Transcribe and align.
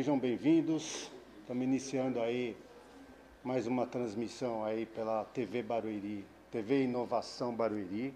sejam 0.00 0.18
bem-vindos. 0.18 1.10
Estamos 1.42 1.62
iniciando 1.62 2.22
aí 2.22 2.56
mais 3.44 3.66
uma 3.66 3.86
transmissão 3.86 4.64
aí 4.64 4.86
pela 4.86 5.26
TV 5.26 5.62
Barueri, 5.62 6.24
TV 6.50 6.84
Inovação 6.84 7.54
Barueri. 7.54 8.14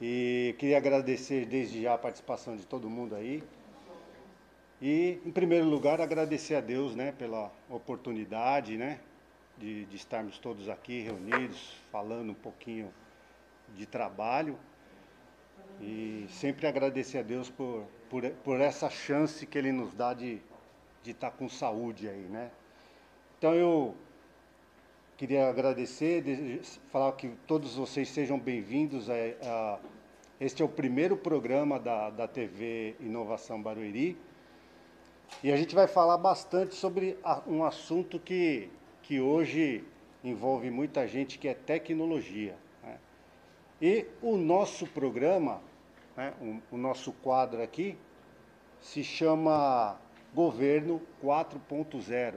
E 0.00 0.54
queria 0.58 0.78
agradecer 0.78 1.44
desde 1.44 1.82
já 1.82 1.92
a 1.92 1.98
participação 1.98 2.56
de 2.56 2.64
todo 2.64 2.88
mundo 2.88 3.14
aí. 3.14 3.44
E, 4.80 5.20
em 5.22 5.30
primeiro 5.30 5.66
lugar, 5.66 6.00
agradecer 6.00 6.54
a 6.54 6.62
Deus, 6.62 6.96
né, 6.96 7.12
pela 7.12 7.52
oportunidade, 7.68 8.78
né, 8.78 9.00
de, 9.58 9.84
de 9.84 9.96
estarmos 9.96 10.38
todos 10.38 10.70
aqui 10.70 11.02
reunidos, 11.02 11.74
falando 11.92 12.30
um 12.30 12.34
pouquinho 12.34 12.90
de 13.76 13.84
trabalho. 13.84 14.58
E 15.78 16.24
sempre 16.30 16.66
agradecer 16.66 17.18
a 17.18 17.22
Deus 17.22 17.50
por, 17.50 17.84
por, 18.10 18.28
por 18.44 18.60
essa 18.60 18.90
chance 18.90 19.46
que 19.46 19.58
Ele 19.58 19.72
nos 19.72 19.94
dá 19.94 20.14
de, 20.14 20.40
estar 21.04 21.30
com 21.30 21.48
saúde 21.48 22.06
aí, 22.06 22.26
né? 22.28 22.50
Então 23.38 23.54
eu 23.54 23.94
queria 25.16 25.48
agradecer, 25.48 26.22
falar 26.90 27.12
que 27.12 27.28
todos 27.46 27.76
vocês 27.76 28.10
sejam 28.10 28.38
bem-vindos 28.38 29.08
a, 29.08 29.14
a, 29.14 29.78
este 30.38 30.60
é 30.60 30.64
o 30.64 30.68
primeiro 30.68 31.16
programa 31.16 31.78
da, 31.78 32.10
da 32.10 32.28
TV 32.28 32.94
Inovação 33.00 33.62
Barueri 33.62 34.18
e 35.42 35.50
a 35.50 35.56
gente 35.56 35.74
vai 35.74 35.86
falar 35.86 36.18
bastante 36.18 36.74
sobre 36.74 37.16
a, 37.24 37.42
um 37.46 37.64
assunto 37.64 38.18
que, 38.18 38.68
que 39.02 39.18
hoje 39.18 39.82
envolve 40.22 40.70
muita 40.70 41.08
gente 41.08 41.38
que 41.38 41.48
é 41.48 41.54
tecnologia. 41.54 42.54
Né? 42.82 42.98
E 43.80 44.06
o 44.20 44.36
nosso 44.36 44.86
programa 44.86 45.62
né, 46.18 46.34
o, 46.40 46.74
o 46.74 46.76
nosso 46.76 47.12
quadro 47.12 47.62
aqui 47.62 47.96
se 48.80 49.02
chama 49.02 49.96
Governo 50.34 51.00
4.0. 51.22 52.34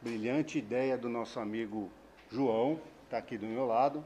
Brilhante 0.00 0.58
ideia 0.58 0.96
do 0.96 1.08
nosso 1.08 1.40
amigo 1.40 1.90
João, 2.30 2.80
está 3.04 3.18
aqui 3.18 3.38
do 3.38 3.46
meu 3.46 3.66
lado, 3.66 4.04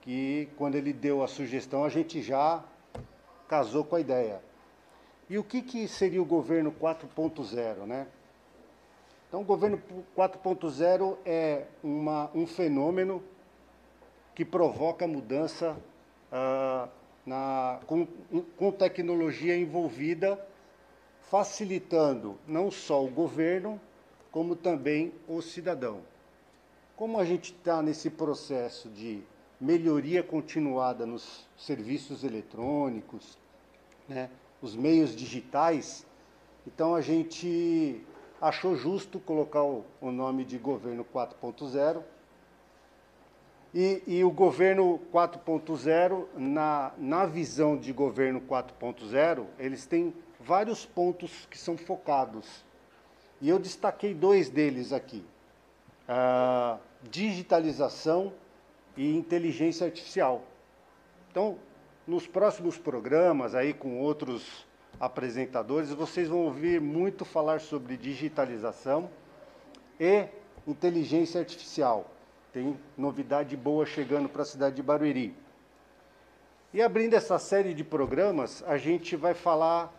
que 0.00 0.48
quando 0.56 0.74
ele 0.74 0.92
deu 0.92 1.22
a 1.22 1.28
sugestão 1.28 1.84
a 1.84 1.88
gente 1.88 2.22
já 2.22 2.62
casou 3.48 3.84
com 3.84 3.96
a 3.96 4.00
ideia. 4.00 4.42
E 5.28 5.38
o 5.38 5.44
que, 5.44 5.62
que 5.62 5.88
seria 5.88 6.20
o 6.20 6.24
governo 6.24 6.72
4.0, 6.72 7.86
né? 7.86 8.06
Então, 9.28 9.40
o 9.40 9.44
governo 9.44 9.80
4.0 10.14 11.16
é 11.24 11.64
uma, 11.82 12.30
um 12.34 12.46
fenômeno 12.46 13.22
que 14.34 14.44
provoca 14.44 15.06
mudança 15.06 15.74
uh, 16.30 16.88
na, 17.24 17.80
com, 17.86 18.06
com 18.58 18.70
tecnologia 18.70 19.56
envolvida, 19.56 20.38
facilitando 21.32 22.38
não 22.46 22.70
só 22.70 23.02
o 23.02 23.08
governo, 23.08 23.80
como 24.30 24.54
também 24.54 25.14
o 25.26 25.40
cidadão. 25.40 26.00
Como 26.94 27.18
a 27.18 27.24
gente 27.24 27.54
está 27.54 27.80
nesse 27.80 28.10
processo 28.10 28.90
de 28.90 29.22
melhoria 29.58 30.22
continuada 30.22 31.06
nos 31.06 31.48
serviços 31.56 32.22
eletrônicos, 32.22 33.38
né, 34.06 34.28
os 34.60 34.76
meios 34.76 35.16
digitais, 35.16 36.04
então 36.66 36.94
a 36.94 37.00
gente 37.00 38.04
achou 38.38 38.76
justo 38.76 39.18
colocar 39.18 39.62
o, 39.62 39.86
nome 40.02 40.44
de 40.44 40.58
governo 40.58 41.02
4.0 41.02 42.02
e, 43.72 44.02
e 44.06 44.22
o 44.22 44.30
governo 44.30 45.00
4.0, 45.10 46.26
na, 46.36 46.92
na 46.98 47.24
visão 47.24 47.74
de 47.74 47.90
governo 47.90 48.38
4.0, 48.42 49.46
eles 49.58 49.86
têm 49.86 50.12
vários 50.44 50.84
pontos 50.84 51.46
que 51.50 51.58
são 51.58 51.76
focados. 51.76 52.64
E 53.40 53.48
eu 53.48 53.58
destaquei 53.58 54.14
dois 54.14 54.48
deles 54.48 54.92
aqui: 54.92 55.24
digitalização 57.10 58.32
e 58.96 59.16
inteligência 59.16 59.86
artificial. 59.86 60.42
Então, 61.30 61.58
nos 62.06 62.26
próximos 62.26 62.76
programas, 62.76 63.54
aí 63.54 63.72
com 63.72 64.00
outros 64.00 64.66
apresentadores, 65.00 65.90
vocês 65.90 66.28
vão 66.28 66.40
ouvir 66.40 66.80
muito 66.80 67.24
falar 67.24 67.60
sobre 67.60 67.96
digitalização 67.96 69.08
e 69.98 70.26
inteligência 70.66 71.40
artificial. 71.40 72.10
Tem 72.52 72.78
novidade 72.98 73.56
boa 73.56 73.86
chegando 73.86 74.28
para 74.28 74.42
a 74.42 74.44
cidade 74.44 74.76
de 74.76 74.82
Barueri. 74.82 75.34
E 76.74 76.82
abrindo 76.82 77.14
essa 77.14 77.38
série 77.38 77.72
de 77.74 77.82
programas, 77.82 78.62
a 78.66 78.76
gente 78.76 79.16
vai 79.16 79.34
falar 79.34 79.92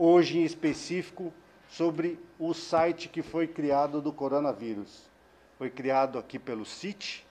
hoje 0.00 0.38
em 0.38 0.44
específico 0.44 1.30
sobre 1.68 2.18
o 2.38 2.54
site 2.54 3.06
que 3.06 3.20
foi 3.20 3.46
criado 3.46 4.00
do 4.00 4.10
coronavírus. 4.10 5.10
Foi 5.58 5.68
criado 5.68 6.18
aqui 6.18 6.38
pelo 6.38 6.64
CIT, 6.64 7.26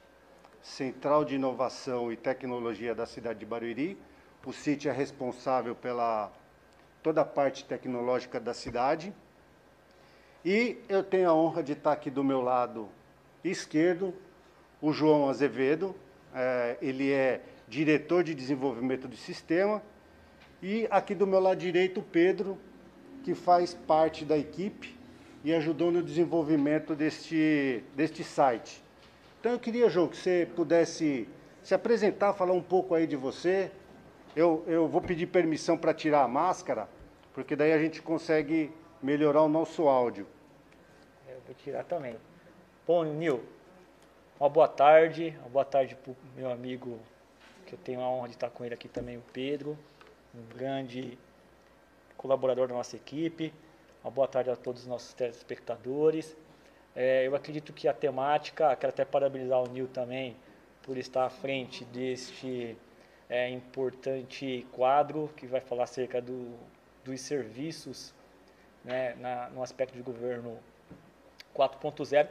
Central 0.62 1.26
de 1.26 1.34
Inovação 1.34 2.12
e 2.14 2.16
Tecnologia 2.16 2.94
da 2.94 3.08
cidade 3.08 3.40
de 3.40 3.46
Barueri. 3.48 3.98
O 4.46 4.54
CIT 4.54 4.88
é 4.88 4.92
responsável 4.92 5.74
pela 5.74 6.32
toda 7.02 7.22
a 7.22 7.26
parte 7.26 7.66
tecnológica 7.66 8.40
da 8.40 8.54
cidade. 8.54 9.12
E 10.46 10.78
eu 10.88 11.04
tenho 11.04 11.28
a 11.28 11.34
honra 11.34 11.64
de 11.64 11.72
estar 11.72 11.94
aqui 11.94 12.12
do 12.12 12.24
meu 12.24 12.40
lado 12.40 12.88
esquerdo, 13.44 14.14
o 14.80 14.94
João 14.94 15.28
Azevedo, 15.28 15.96
é, 16.36 16.78
ele 16.84 17.12
é 17.12 17.42
diretor 17.68 18.24
de 18.24 18.36
desenvolvimento 18.36 19.08
do 19.08 19.16
sistema, 19.16 19.82
e 20.62 20.88
aqui 20.90 21.16
do 21.16 21.26
meu 21.26 21.40
lado 21.40 21.58
direito 21.58 22.02
o 22.02 22.04
Pedro, 22.04 22.58
que 23.24 23.34
faz 23.34 23.74
parte 23.74 24.26
da 24.26 24.38
equipe 24.38 24.98
e 25.44 25.54
ajudou 25.54 25.92
no 25.92 26.04
desenvolvimento 26.04 26.96
deste, 26.96 27.84
deste 27.96 28.24
site. 28.24 28.84
Então 29.40 29.54
eu 29.54 29.60
queria, 29.60 29.90
João, 29.90 30.08
que 30.08 30.18
você 30.18 30.48
pudesse 30.56 31.28
se 31.64 31.74
apresentar, 31.74 32.34
falar 32.34 32.54
um 32.54 32.62
pouco 32.62 32.94
aí 32.94 33.08
de 33.08 33.16
você. 33.16 33.72
Eu, 34.36 34.64
eu 34.68 34.88
vou 34.88 35.02
pedir 35.02 35.28
permissão 35.28 35.78
para 35.78 35.94
tirar 35.94 36.24
a 36.24 36.28
máscara, 36.28 36.90
porque 37.34 37.56
daí 37.56 37.72
a 37.72 37.80
gente 37.80 38.02
consegue 38.02 38.72
melhorar 39.02 39.42
o 39.44 39.50
nosso 39.50 39.88
áudio. 39.88 40.28
Eu 41.28 41.40
vou 41.46 41.56
tirar 41.56 41.86
também. 41.86 42.16
Bom, 42.86 43.04
Nil, 43.06 43.42
uma 44.40 44.50
boa 44.50 44.68
tarde, 44.68 45.36
uma 45.40 45.50
boa 45.50 45.66
tarde 45.66 45.96
para 45.96 46.12
o 46.12 46.16
meu 46.36 46.52
amigo, 46.52 47.00
que 47.66 47.74
eu 47.74 47.80
tenho 47.80 48.02
a 48.02 48.10
honra 48.10 48.28
de 48.28 48.34
estar 48.34 48.50
com 48.50 48.66
ele 48.66 48.74
aqui 48.74 48.88
também, 48.88 49.18
o 49.18 49.24
Pedro, 49.32 49.78
um 50.34 50.58
grande 50.58 51.18
colaborador 52.18 52.68
da 52.68 52.74
nossa 52.74 52.96
equipe. 52.96 53.54
Uma 54.04 54.12
boa 54.12 54.28
tarde 54.28 54.50
a 54.50 54.56
todos 54.56 54.84
os 54.84 54.88
nossos 54.88 55.14
telespectadores. 55.14 56.36
É, 56.96 57.28
eu 57.28 57.36
acredito 57.36 57.72
que 57.74 57.88
a 57.88 57.94
temática, 57.94 58.76
quero 58.76 58.92
até 58.92 59.06
parabenizar 59.06 59.62
o 59.62 59.68
Nil 59.68 59.88
também 59.88 60.36
por 60.82 60.98
estar 60.98 61.26
à 61.26 61.30
frente 61.30 61.86
deste 61.86 62.76
é, 63.30 63.50
importante 63.50 64.66
quadro 64.72 65.30
que 65.38 65.46
vai 65.46 65.62
falar 65.62 65.84
acerca 65.84 66.22
do, 66.22 66.58
dos 67.04 67.22
serviços 67.22 68.14
né, 68.84 69.16
na, 69.16 69.50
no 69.50 69.62
aspecto 69.62 69.96
de 69.96 70.02
governo 70.02 70.58
4.0. 71.56 72.28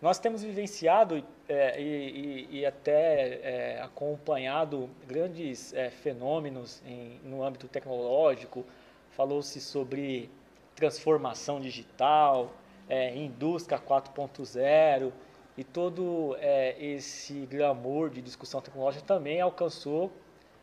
Nós 0.00 0.18
temos 0.18 0.42
vivenciado 0.42 1.22
é, 1.46 1.78
e, 1.78 2.48
e, 2.50 2.66
até 2.66 3.40
é, 3.42 3.82
acompanhado 3.82 4.88
grandes 5.06 5.74
é, 5.74 5.90
fenômenos 5.90 6.82
em, 6.86 7.20
no 7.22 7.44
âmbito 7.44 7.68
tecnológico. 7.68 8.64
Falou-se 9.10 9.60
sobre 9.60 10.30
transformação 10.74 11.60
digital, 11.60 12.50
é, 12.88 13.14
indústria 13.14 13.78
4.0 13.78 15.12
e 15.58 15.62
todo 15.62 16.34
é, 16.40 16.82
esse 16.82 17.34
glamour 17.44 18.08
de 18.08 18.22
discussão 18.22 18.62
tecnológica 18.62 19.04
também 19.04 19.42
alcançou, 19.42 20.10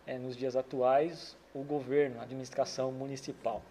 é, 0.08 0.18
nos 0.18 0.36
dias 0.36 0.56
atuais, 0.56 1.38
o 1.54 1.62
governo, 1.62 2.20
a 2.20 2.24
administração 2.24 2.92
municipal. 2.92 3.62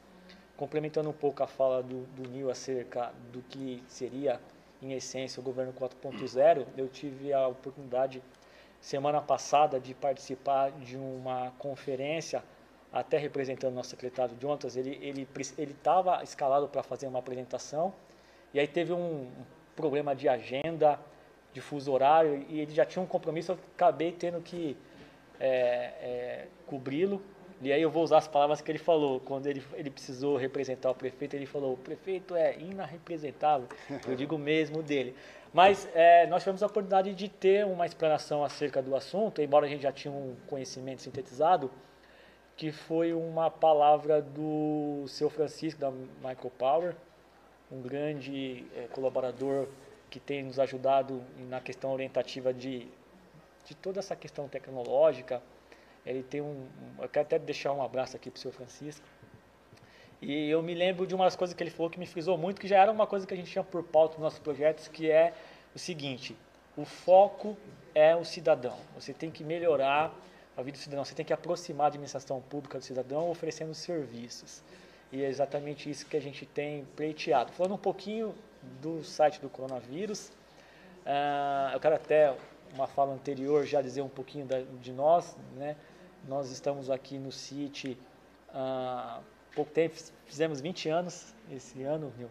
Complementando 0.57 1.11
um 1.11 1.13
pouco 1.13 1.43
a 1.43 1.49
fala 1.49 1.83
do, 1.83 2.07
do 2.15 2.29
Nil 2.29 2.51
acerca 2.51 3.13
do 3.33 3.43
que 3.43 3.83
seria 3.89 4.41
em 4.83 4.93
essência, 4.93 5.41
o 5.41 5.43
governo 5.43 5.73
4.0, 5.73 6.67
eu 6.77 6.89
tive 6.89 7.33
a 7.33 7.47
oportunidade, 7.49 8.23
semana 8.81 9.21
passada, 9.21 9.81
de 9.81 9.95
participar 9.95 10.71
de 10.73 10.97
uma 10.97 11.53
conferência, 11.59 12.43
até 12.93 13.19
representando 13.19 13.73
o 13.73 13.77
nosso 13.77 13.91
secretário 13.91 14.37
Jontas, 14.37 14.77
ele 14.77 14.99
ele 15.03 15.29
ele 15.59 15.73
estava 15.73 16.23
escalado 16.23 16.69
para 16.69 16.83
fazer 16.83 17.07
uma 17.07 17.19
apresentação, 17.19 17.93
e 18.55 18.61
aí 18.61 18.69
teve 18.69 18.93
um 18.93 19.31
problema 19.75 20.15
de 20.15 20.29
agenda, 20.29 20.99
de 21.53 21.61
fuso 21.61 21.93
horário, 21.93 22.45
e 22.49 22.61
ele 22.61 22.75
já 22.75 22.85
tinha 22.85 23.03
um 23.03 23.07
compromisso, 23.07 23.53
eu 23.53 23.59
acabei 23.75 24.13
tendo 24.13 24.41
que 24.41 24.77
é, 25.41 25.49
é, 25.49 26.47
cobri-lo, 26.67 27.23
e 27.63 27.73
aí 27.73 27.81
eu 27.81 27.91
vou 27.91 28.03
usar 28.03 28.19
as 28.19 28.29
palavras 28.29 28.61
que 28.61 28.71
ele 28.71 28.79
falou, 28.79 29.21
quando 29.21 29.47
ele, 29.47 29.63
ele 29.75 29.91
precisou 29.91 30.37
representar 30.37 30.91
o 30.91 30.95
prefeito, 30.95 31.35
ele 31.35 31.47
falou, 31.47 31.73
o 31.73 31.77
prefeito 31.77 32.35
é 32.37 32.59
inarrepresentável, 32.59 33.69
eu 34.07 34.15
digo 34.15 34.37
mesmo 34.37 34.83
dele. 34.83 35.15
Mas 35.53 35.89
é, 35.95 36.27
nós 36.27 36.43
tivemos 36.43 36.63
a 36.63 36.67
oportunidade 36.67 37.15
de 37.15 37.29
ter 37.29 37.65
uma 37.65 37.87
explanação 37.87 38.45
acerca 38.45 38.83
do 38.83 38.95
assunto, 38.95 39.41
embora 39.41 39.65
a 39.65 39.69
gente 39.69 39.83
já 39.83 39.93
tinha 39.93 40.13
um 40.13 40.37
conhecimento 40.47 41.01
sintetizado, 41.01 41.71
que 42.57 42.71
foi 42.71 43.13
uma 43.13 43.51
palavra 43.51 44.21
do 44.21 45.05
seu 45.09 45.31
Francisco 45.31 45.81
da 45.81 45.91
Michael 45.91 46.53
Power, 46.59 46.97
um 47.71 47.81
grande 47.81 48.67
é, 48.77 48.87
colaborador 48.89 49.69
que 50.11 50.21
tem 50.21 50.43
nos 50.43 50.59
ajudado 50.59 51.23
na 51.49 51.61
questão 51.61 51.93
orientativa 51.93 52.53
de, 52.53 52.87
de 53.65 53.75
toda 53.75 53.99
essa 53.99 54.15
questão 54.15 54.49
tecnológica. 54.49 55.43
Ele 56.07 56.23
tem 56.23 56.41
um, 56.41 56.67
eu 57.01 57.09
quero 57.09 57.27
até 57.27 57.39
deixar 57.39 57.73
um 57.73 57.83
abraço 57.83 58.17
aqui 58.17 58.31
para 58.31 58.39
o 58.39 58.41
seu 58.41 58.53
Francisco. 58.53 59.05
E 60.23 60.49
eu 60.49 60.63
me 60.63 60.75
lembro 60.75 61.07
de 61.07 61.15
uma 61.15 61.25
das 61.25 61.37
coisas 61.37 61.55
que 61.55 61.63
ele 61.63 61.71
falou 61.71 61.91
que 61.91 61.99
me 61.99 62.07
frisou 62.07 62.39
muito, 62.39 62.61
que 62.61 62.69
já 62.69 62.79
era 62.81 62.91
uma 62.91 63.07
coisa 63.07 63.27
que 63.27 63.35
a 63.35 63.37
gente 63.37 63.51
tinha 63.51 63.65
por 63.65 63.83
pauta 63.83 64.15
nos 64.15 64.23
nossos 64.23 64.39
projetos, 64.39 64.89
que 64.89 65.11
é 65.11 65.35
o 65.75 65.79
seguinte: 65.79 66.37
o 66.77 66.85
foco 66.85 67.57
é 67.95 68.15
o 68.17 68.25
cidadão. 68.25 68.79
Você 68.95 69.13
tem 69.13 69.31
que 69.31 69.45
melhorar 69.45 70.15
a 70.57 70.63
vida 70.63 70.79
do 70.79 70.81
cidadão. 70.81 71.05
Você 71.05 71.15
tem 71.15 71.25
que 71.25 71.33
aproximar 71.33 71.87
a 71.87 71.89
administração 71.89 72.41
pública 72.41 72.79
do 72.79 72.85
cidadão 72.85 73.29
oferecendo 73.29 73.75
serviços. 73.75 74.63
E 75.13 75.23
é 75.23 75.29
exatamente 75.29 75.89
isso 75.89 76.07
que 76.07 76.17
a 76.17 76.21
gente 76.21 76.47
tem 76.47 76.85
pleiteado. 76.97 77.53
Falando 77.53 77.75
um 77.75 77.79
pouquinho 77.79 78.35
do 78.81 79.05
site 79.05 79.41
do 79.41 79.49
coronavírus, 79.49 80.33
uh, 81.05 81.73
eu 81.75 81.81
quero 81.81 81.95
até 81.95 82.35
uma 82.75 82.87
fala 82.87 83.13
anterior 83.13 83.65
já 83.65 83.81
dizer 83.81 84.03
um 84.03 84.09
pouquinho 84.09 84.47
da, 84.47 84.61
de 84.61 84.93
nós. 84.93 85.37
Né? 85.55 85.77
Nós 86.29 86.51
estamos 86.51 86.91
aqui 86.91 87.19
no 87.19 87.31
CIT 87.31 87.97
há 88.53 89.21
pouco 89.55 89.71
tempo, 89.71 89.95
fizemos 90.25 90.61
20 90.61 90.89
anos 90.89 91.33
esse 91.53 91.85
ano. 91.85 92.13
Meu. 92.19 92.29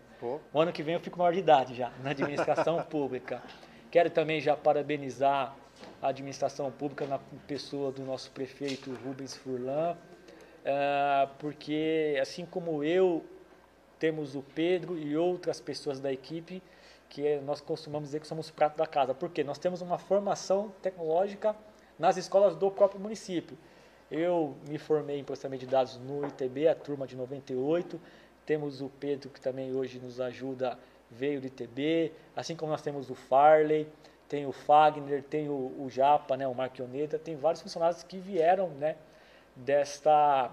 O 0.54 0.60
ano 0.60 0.74
que 0.74 0.84
vem 0.84 0.96
eu 0.96 1.00
fico 1.00 1.18
maior 1.18 1.32
de 1.32 1.40
idade 1.40 1.74
já, 1.74 1.92
na 2.04 2.10
administração 2.10 2.84
pública. 2.90 3.42
Quero 3.90 4.10
também 4.10 4.42
já 4.42 4.56
parabenizar 4.58 5.56
a 6.02 6.10
administração 6.10 6.70
pública 6.72 7.06
na 7.06 7.20
pessoa 7.48 7.90
do 7.90 8.04
nosso 8.04 8.32
prefeito 8.32 8.94
Rubens 9.06 9.34
Furlan, 9.34 9.94
uh, 9.94 11.30
porque 11.40 12.18
assim 12.22 12.46
como 12.46 12.84
eu, 12.84 13.24
temos 13.98 14.36
o 14.36 14.42
Pedro 14.42 14.98
e 14.98 15.16
outras 15.16 15.62
pessoas 15.62 16.02
da 16.02 16.12
equipe 16.12 16.62
que 17.08 17.26
é, 17.26 17.40
nós 17.40 17.62
costumamos 17.62 18.10
dizer 18.10 18.20
que 18.20 18.28
somos 18.28 18.52
prato 18.52 18.76
da 18.76 18.86
casa, 18.86 19.14
porque 19.14 19.42
nós 19.42 19.58
temos 19.58 19.82
uma 19.82 19.98
formação 19.98 20.74
tecnológica 20.82 21.56
nas 21.98 22.18
escolas 22.18 22.58
do 22.58 22.70
próprio 22.70 23.00
município. 23.00 23.58
Eu 24.10 24.56
me 24.68 24.78
formei 24.78 25.20
em 25.20 25.24
processamento 25.24 25.66
de 25.66 25.72
dados 25.72 25.98
no 25.98 26.26
ITB, 26.28 26.68
a 26.68 26.76
turma 26.76 27.08
de 27.08 27.16
98. 27.16 28.00
Temos 28.46 28.82
o 28.82 28.90
Pedro, 29.00 29.30
que 29.30 29.42
também 29.42 29.74
hoje 29.74 30.00
nos 30.00 30.22
ajuda, 30.22 30.78
veio 31.10 31.42
do 31.42 31.48
ITB, 31.48 32.12
assim 32.36 32.56
como 32.56 32.72
nós 32.72 32.82
temos 32.82 33.10
o 33.10 33.16
Farley 33.16 33.88
tem 34.28 34.46
o 34.46 34.52
Fagner, 34.52 35.24
tem 35.24 35.50
o, 35.50 35.54
o 35.54 35.88
Japa, 35.90 36.36
né, 36.36 36.48
o 36.48 36.54
Marquioneta, 36.54 37.20
tem 37.20 37.36
vários 37.36 37.62
funcionários 37.62 38.04
que 38.04 38.18
vieram 38.18 38.70
né, 38.70 38.96
desta, 39.56 40.52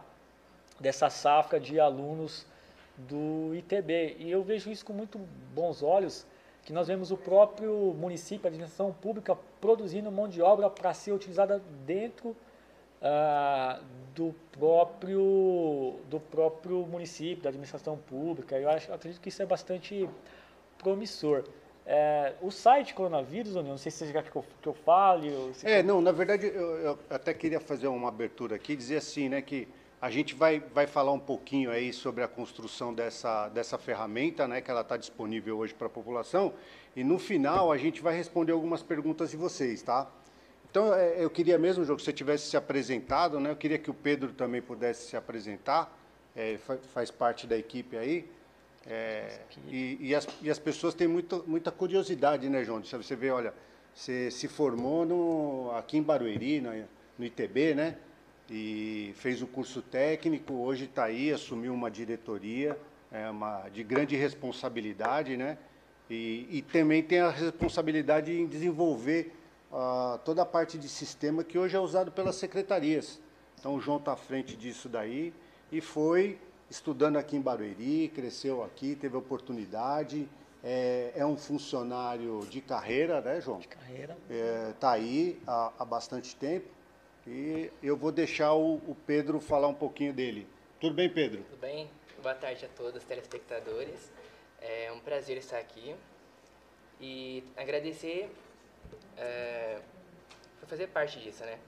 dessa 0.78 1.08
safra 1.08 1.58
de 1.58 1.80
alunos 1.80 2.46
do 2.96 3.54
ITB. 3.54 4.16
E 4.18 4.30
eu 4.30 4.42
vejo 4.42 4.70
isso 4.70 4.84
com 4.84 4.92
muito 4.92 5.18
bons 5.54 5.82
olhos, 5.82 6.26
que 6.64 6.72
nós 6.72 6.86
vemos 6.86 7.10
o 7.10 7.16
próprio 7.16 7.94
município, 7.98 8.46
a 8.46 8.48
administração 8.48 8.92
pública, 8.92 9.36
produzindo 9.60 10.12
mão 10.12 10.28
de 10.28 10.42
obra 10.42 10.68
para 10.68 10.92
ser 10.92 11.12
utilizada 11.12 11.60
dentro 11.84 12.36
ah, 13.02 13.80
do, 14.14 14.34
próprio, 14.52 15.96
do 16.08 16.20
próprio 16.20 16.86
município, 16.86 17.42
da 17.42 17.48
administração 17.48 17.96
pública. 17.96 18.56
Eu, 18.56 18.70
acho, 18.70 18.90
eu 18.90 18.94
acredito 18.94 19.20
que 19.20 19.28
isso 19.28 19.42
é 19.42 19.46
bastante 19.46 20.08
promissor. 20.78 21.44
É, 21.84 22.34
o 22.40 22.50
site 22.50 22.94
coronavírus, 22.94 23.56
não 23.56 23.76
sei 23.76 23.90
se 23.90 24.06
você 24.06 24.12
quer 24.12 24.22
que 24.22 24.36
eu, 24.36 24.44
que 24.60 24.68
eu 24.68 24.74
fale. 24.74 25.32
é, 25.64 25.82
não, 25.82 26.00
na 26.00 26.12
verdade 26.12 26.46
eu, 26.46 26.76
eu, 26.76 26.98
até 27.10 27.34
queria 27.34 27.58
fazer 27.58 27.88
uma 27.88 28.08
abertura 28.08 28.54
aqui, 28.54 28.76
dizer 28.76 28.98
assim, 28.98 29.28
né, 29.28 29.42
que 29.42 29.66
a 30.00 30.08
gente 30.08 30.34
vai, 30.34 30.60
vai 30.60 30.86
falar 30.86 31.10
um 31.10 31.18
pouquinho 31.18 31.72
aí 31.72 31.92
sobre 31.92 32.22
a 32.22 32.28
construção 32.28 32.94
dessa, 32.94 33.48
dessa 33.48 33.78
ferramenta, 33.78 34.46
né, 34.46 34.60
que 34.60 34.70
ela 34.70 34.82
está 34.82 34.96
disponível 34.96 35.58
hoje 35.58 35.74
para 35.74 35.88
a 35.88 35.90
população, 35.90 36.54
e 36.94 37.02
no 37.02 37.18
final 37.18 37.72
a 37.72 37.76
gente 37.76 38.00
vai 38.00 38.16
responder 38.16 38.52
algumas 38.52 38.82
perguntas 38.82 39.32
de 39.32 39.36
vocês, 39.36 39.82
tá? 39.82 40.08
Então 40.72 40.94
é, 40.94 41.22
eu 41.22 41.28
queria 41.28 41.58
mesmo, 41.58 41.84
João, 41.84 41.98
que 41.98 42.02
você 42.02 42.14
tivesse 42.14 42.48
se 42.48 42.56
apresentado, 42.56 43.38
né, 43.38 43.50
eu 43.50 43.56
queria 43.56 43.78
que 43.78 43.90
o 43.90 43.94
Pedro 43.94 44.32
também 44.32 44.62
pudesse 44.62 45.06
se 45.06 45.14
apresentar, 45.14 45.94
é, 46.34 46.58
faz, 46.94 47.10
parte 47.10 47.46
da 47.46 47.56
equipe 47.58 47.94
aí. 47.94 48.26
É, 48.86 49.40
e, 49.68 49.98
e, 50.00 50.14
as, 50.14 50.26
e 50.40 50.50
as 50.50 50.58
pessoas 50.58 50.94
têm 50.94 51.06
muito, 51.06 51.44
muita 51.46 51.70
curiosidade, 51.70 52.48
né, 52.48 52.64
João? 52.64 52.82
Você 52.82 53.14
vê, 53.14 53.30
olha, 53.30 53.52
você 53.94 54.30
se 54.30 54.48
formou 54.48 55.04
no, 55.04 55.70
aqui 55.76 55.98
em 55.98 56.02
Barueri, 56.02 56.60
no, 56.60 56.70
no 57.18 57.24
ITB, 57.24 57.74
né? 57.74 57.98
E 58.50 59.12
fez 59.16 59.42
o 59.42 59.46
curso 59.46 59.82
técnico, 59.82 60.54
hoje 60.54 60.86
está 60.86 61.04
aí, 61.04 61.30
assumiu 61.30 61.74
uma 61.74 61.90
diretoria 61.90 62.76
é 63.12 63.28
uma, 63.28 63.68
de 63.68 63.84
grande 63.84 64.16
responsabilidade, 64.16 65.36
né? 65.36 65.58
E, 66.08 66.48
e 66.50 66.62
também 66.62 67.02
tem 67.02 67.20
a 67.20 67.30
responsabilidade 67.30 68.32
em 68.32 68.46
desenvolver 68.46 69.32
toda 70.24 70.42
a 70.42 70.46
parte 70.46 70.78
de 70.78 70.88
sistema 70.88 71.42
que 71.42 71.58
hoje 71.58 71.76
é 71.76 71.80
usado 71.80 72.12
pelas 72.12 72.36
secretarias. 72.36 73.20
Então 73.58 73.74
o 73.74 73.80
João 73.80 73.98
está 73.98 74.12
à 74.12 74.16
frente 74.16 74.56
disso 74.56 74.88
daí 74.88 75.32
e 75.70 75.80
foi 75.80 76.38
estudando 76.68 77.16
aqui 77.16 77.36
em 77.36 77.40
Barueri, 77.40 78.08
cresceu 78.14 78.62
aqui, 78.64 78.96
teve 78.96 79.16
oportunidade, 79.16 80.28
é, 80.64 81.12
é 81.14 81.26
um 81.26 81.36
funcionário 81.36 82.40
de 82.48 82.60
carreira, 82.60 83.20
né, 83.20 83.40
João? 83.40 83.58
De 83.58 83.68
carreira. 83.68 84.16
Está 84.28 84.34
é, 84.34 84.72
tá 84.78 84.92
aí 84.92 85.40
há, 85.46 85.72
há, 85.78 85.84
bastante 85.84 86.36
tempo 86.36 86.68
e 87.26 87.70
eu 87.82 87.96
vou 87.96 88.12
deixar 88.12 88.52
o, 88.54 88.76
o, 88.76 88.96
Pedro 89.06 89.40
falar 89.40 89.68
um 89.68 89.74
pouquinho 89.74 90.12
dele. 90.12 90.46
Tudo 90.80 90.94
bem, 90.94 91.08
Pedro? 91.08 91.42
Tudo 91.44 91.60
bem. 91.60 91.90
Boa 92.22 92.34
tarde 92.34 92.64
a 92.64 92.68
todos 92.68 93.02
os 93.02 93.04
telespectadores. 93.04 94.10
É 94.60 94.90
um 94.92 95.00
prazer 95.00 95.36
estar 95.36 95.58
aqui 95.58 95.94
e 97.00 97.44
agradecer 97.56 98.30
é, 99.22 99.78
por 100.60 100.68
fazer 100.68 100.88
parte 100.88 101.20
disso, 101.20 101.44
né? 101.44 101.58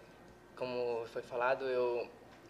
Como 0.56 1.06
foi 1.06 1.23
falado, 1.23 1.64
eu 1.64 2.08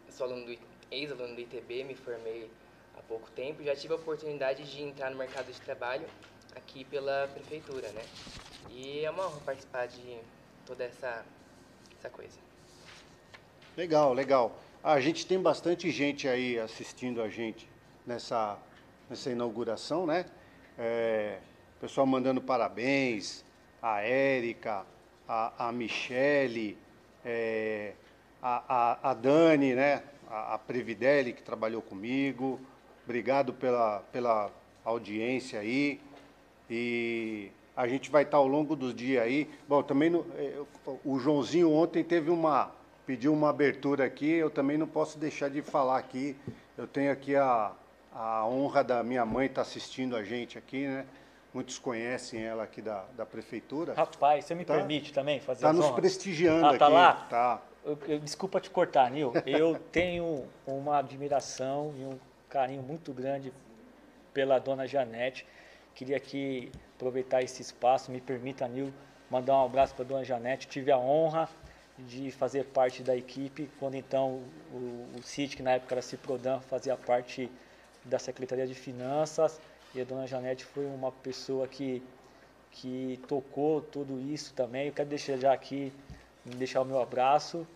sou 0.09 0.27
aluno 0.27 0.47
do 0.47 0.59
ex-aluno 0.91 1.35
do 1.35 1.41
ITB, 1.41 1.85
me 1.85 1.95
formei 1.95 2.51
há 2.97 3.03
pouco 3.03 3.31
tempo, 3.31 3.63
já 3.63 3.75
tive 3.75 3.93
a 3.93 3.97
oportunidade 3.97 4.65
de 4.65 4.83
entrar 4.83 5.11
no 5.11 5.17
mercado 5.17 5.53
de 5.53 5.61
trabalho 5.61 6.07
aqui 6.55 6.85
pela 6.85 7.29
prefeitura, 7.33 7.89
né? 7.93 8.03
E 8.71 9.05
é 9.05 9.11
uma 9.11 9.27
honra 9.27 9.41
participar 9.41 9.87
de 9.87 10.19
toda 10.67 10.85
essa, 10.85 11.25
essa 11.99 12.11
coisa. 12.11 12.39
Legal, 13.77 14.13
legal. 14.13 14.59
A 14.83 15.01
gente 15.01 15.27
tem 15.27 15.41
bastante 15.41 15.91
gente 15.91 16.29
aí 16.29 16.59
assistindo 16.59 17.23
a 17.23 17.29
gente 17.29 17.69
nessa, 18.07 18.59
nessa 19.09 19.31
inauguração, 19.31 20.07
né? 20.07 20.27
É, 20.79 21.39
pessoal 21.81 22.07
mandando 22.07 22.41
parabéns, 22.41 23.45
a 23.83 24.01
Érica, 24.01 24.87
a, 25.29 25.69
a 25.69 25.73
Michele, 25.73 26.77
é, 27.25 27.93
a, 28.43 28.63
a, 28.69 29.11
a 29.11 29.15
Dani, 29.15 29.75
né? 29.75 30.03
a, 30.31 30.55
a 30.55 30.59
Previdelli, 30.59 31.33
que 31.33 31.43
trabalhou 31.43 31.81
comigo. 31.81 32.61
Obrigado 33.05 33.53
pela, 33.53 34.01
pela 34.13 34.51
audiência 34.85 35.61
aí. 35.61 36.01
E 36.69 37.51
a 37.77 37.87
gente 37.87 38.11
vai 38.11 38.23
estar 38.23 38.39
ao 38.39 38.47
longo 38.47 38.75
dos 38.75 38.95
dias 38.95 39.23
aí. 39.23 39.49
Bom, 39.69 39.83
também 39.83 40.11
no, 40.11 40.27
eh, 40.37 40.61
o 41.05 41.19
Joãozinho 41.19 41.71
ontem 41.71 42.03
teve 42.03 42.31
uma. 42.31 42.71
pediu 43.07 43.33
uma 43.33 43.51
abertura 43.51 44.05
aqui, 44.05 44.31
eu 44.31 44.51
também 44.51 44.79
não 44.79 44.87
posso 44.87 45.19
deixar 45.19 45.49
de 45.51 45.63
falar 45.63 45.99
aqui. 45.99 46.37
Eu 46.77 46.87
tenho 46.87 47.13
aqui 47.13 47.37
a, 47.37 47.73
a 48.13 48.47
honra 48.47 48.83
da 48.83 49.03
minha 49.03 49.25
mãe 49.25 49.47
estar 49.47 49.63
assistindo 49.63 50.17
a 50.17 50.25
gente 50.25 50.57
aqui, 50.59 50.87
né? 50.87 51.05
Muitos 51.55 51.79
conhecem 51.79 52.43
ela 52.43 52.65
aqui 52.65 52.83
da, 52.83 53.05
da 53.17 53.25
prefeitura. 53.25 53.95
Rapaz, 53.95 54.45
você 54.45 54.57
me 54.57 54.65
tá, 54.65 54.75
permite 54.75 55.13
também 55.13 55.39
fazer 55.39 55.65
Está 55.65 55.73
nos 55.73 55.89
prestigiando 55.93 56.67
ah, 56.67 56.77
tá 56.77 56.87
aqui. 56.87 56.95
Lá? 56.95 57.13
Tá 57.31 57.63
eu, 57.85 57.97
eu, 58.09 58.19
desculpa 58.19 58.61
te 58.61 58.69
cortar, 58.69 59.09
Nil. 59.09 59.33
Eu 59.47 59.79
tenho 59.93 60.49
uma 60.67 60.99
admiração 60.99 61.95
e 61.97 62.05
um 62.05 62.19
carinho 62.49 62.83
muito 62.83 63.13
grande 63.13 63.53
pela 64.33 64.59
dona 64.59 64.85
Janete. 64.85 65.47
Queria 65.95 66.17
aqui 66.17 66.73
aproveitar 66.97 67.41
esse 67.41 67.63
espaço, 67.63 68.11
me 68.11 68.21
permita, 68.21 68.67
Nil, 68.67 68.93
mandar 69.31 69.55
um 69.55 69.65
abraço 69.65 69.95
para 69.95 70.05
a 70.05 70.09
dona 70.09 70.25
Janete. 70.25 70.67
Tive 70.67 70.91
a 70.91 70.99
honra 70.99 71.49
de 71.97 72.33
fazer 72.33 72.65
parte 72.65 73.01
da 73.01 73.17
equipe, 73.17 73.71
quando 73.79 73.95
então 73.95 74.43
o, 74.73 75.07
o 75.17 75.23
CIT, 75.23 75.57
que 75.57 75.63
na 75.63 75.73
época 75.73 75.95
era 75.95 76.03
Ciprodan, 76.03 76.59
fazia 76.63 76.97
parte 76.97 77.49
da 78.05 78.19
Secretaria 78.19 78.67
de 78.67 78.75
Finanças, 78.75 79.61
e 79.95 80.01
a 80.01 80.05
dona 80.05 80.27
Janete 80.27 80.65
foi 80.65 80.87
uma 80.87 81.13
pessoa 81.13 81.69
que, 81.69 82.03
que 82.71 83.21
tocou 83.29 83.81
tudo 83.81 84.21
isso 84.21 84.53
também. 84.55 84.89
Eu 84.89 84.93
quero 84.93 85.09
deixar 85.09 85.37
já 85.37 85.53
aqui 85.53 85.93
deixar 86.45 86.83
o 86.83 86.85
meu 86.85 87.01
abraço 87.01 87.67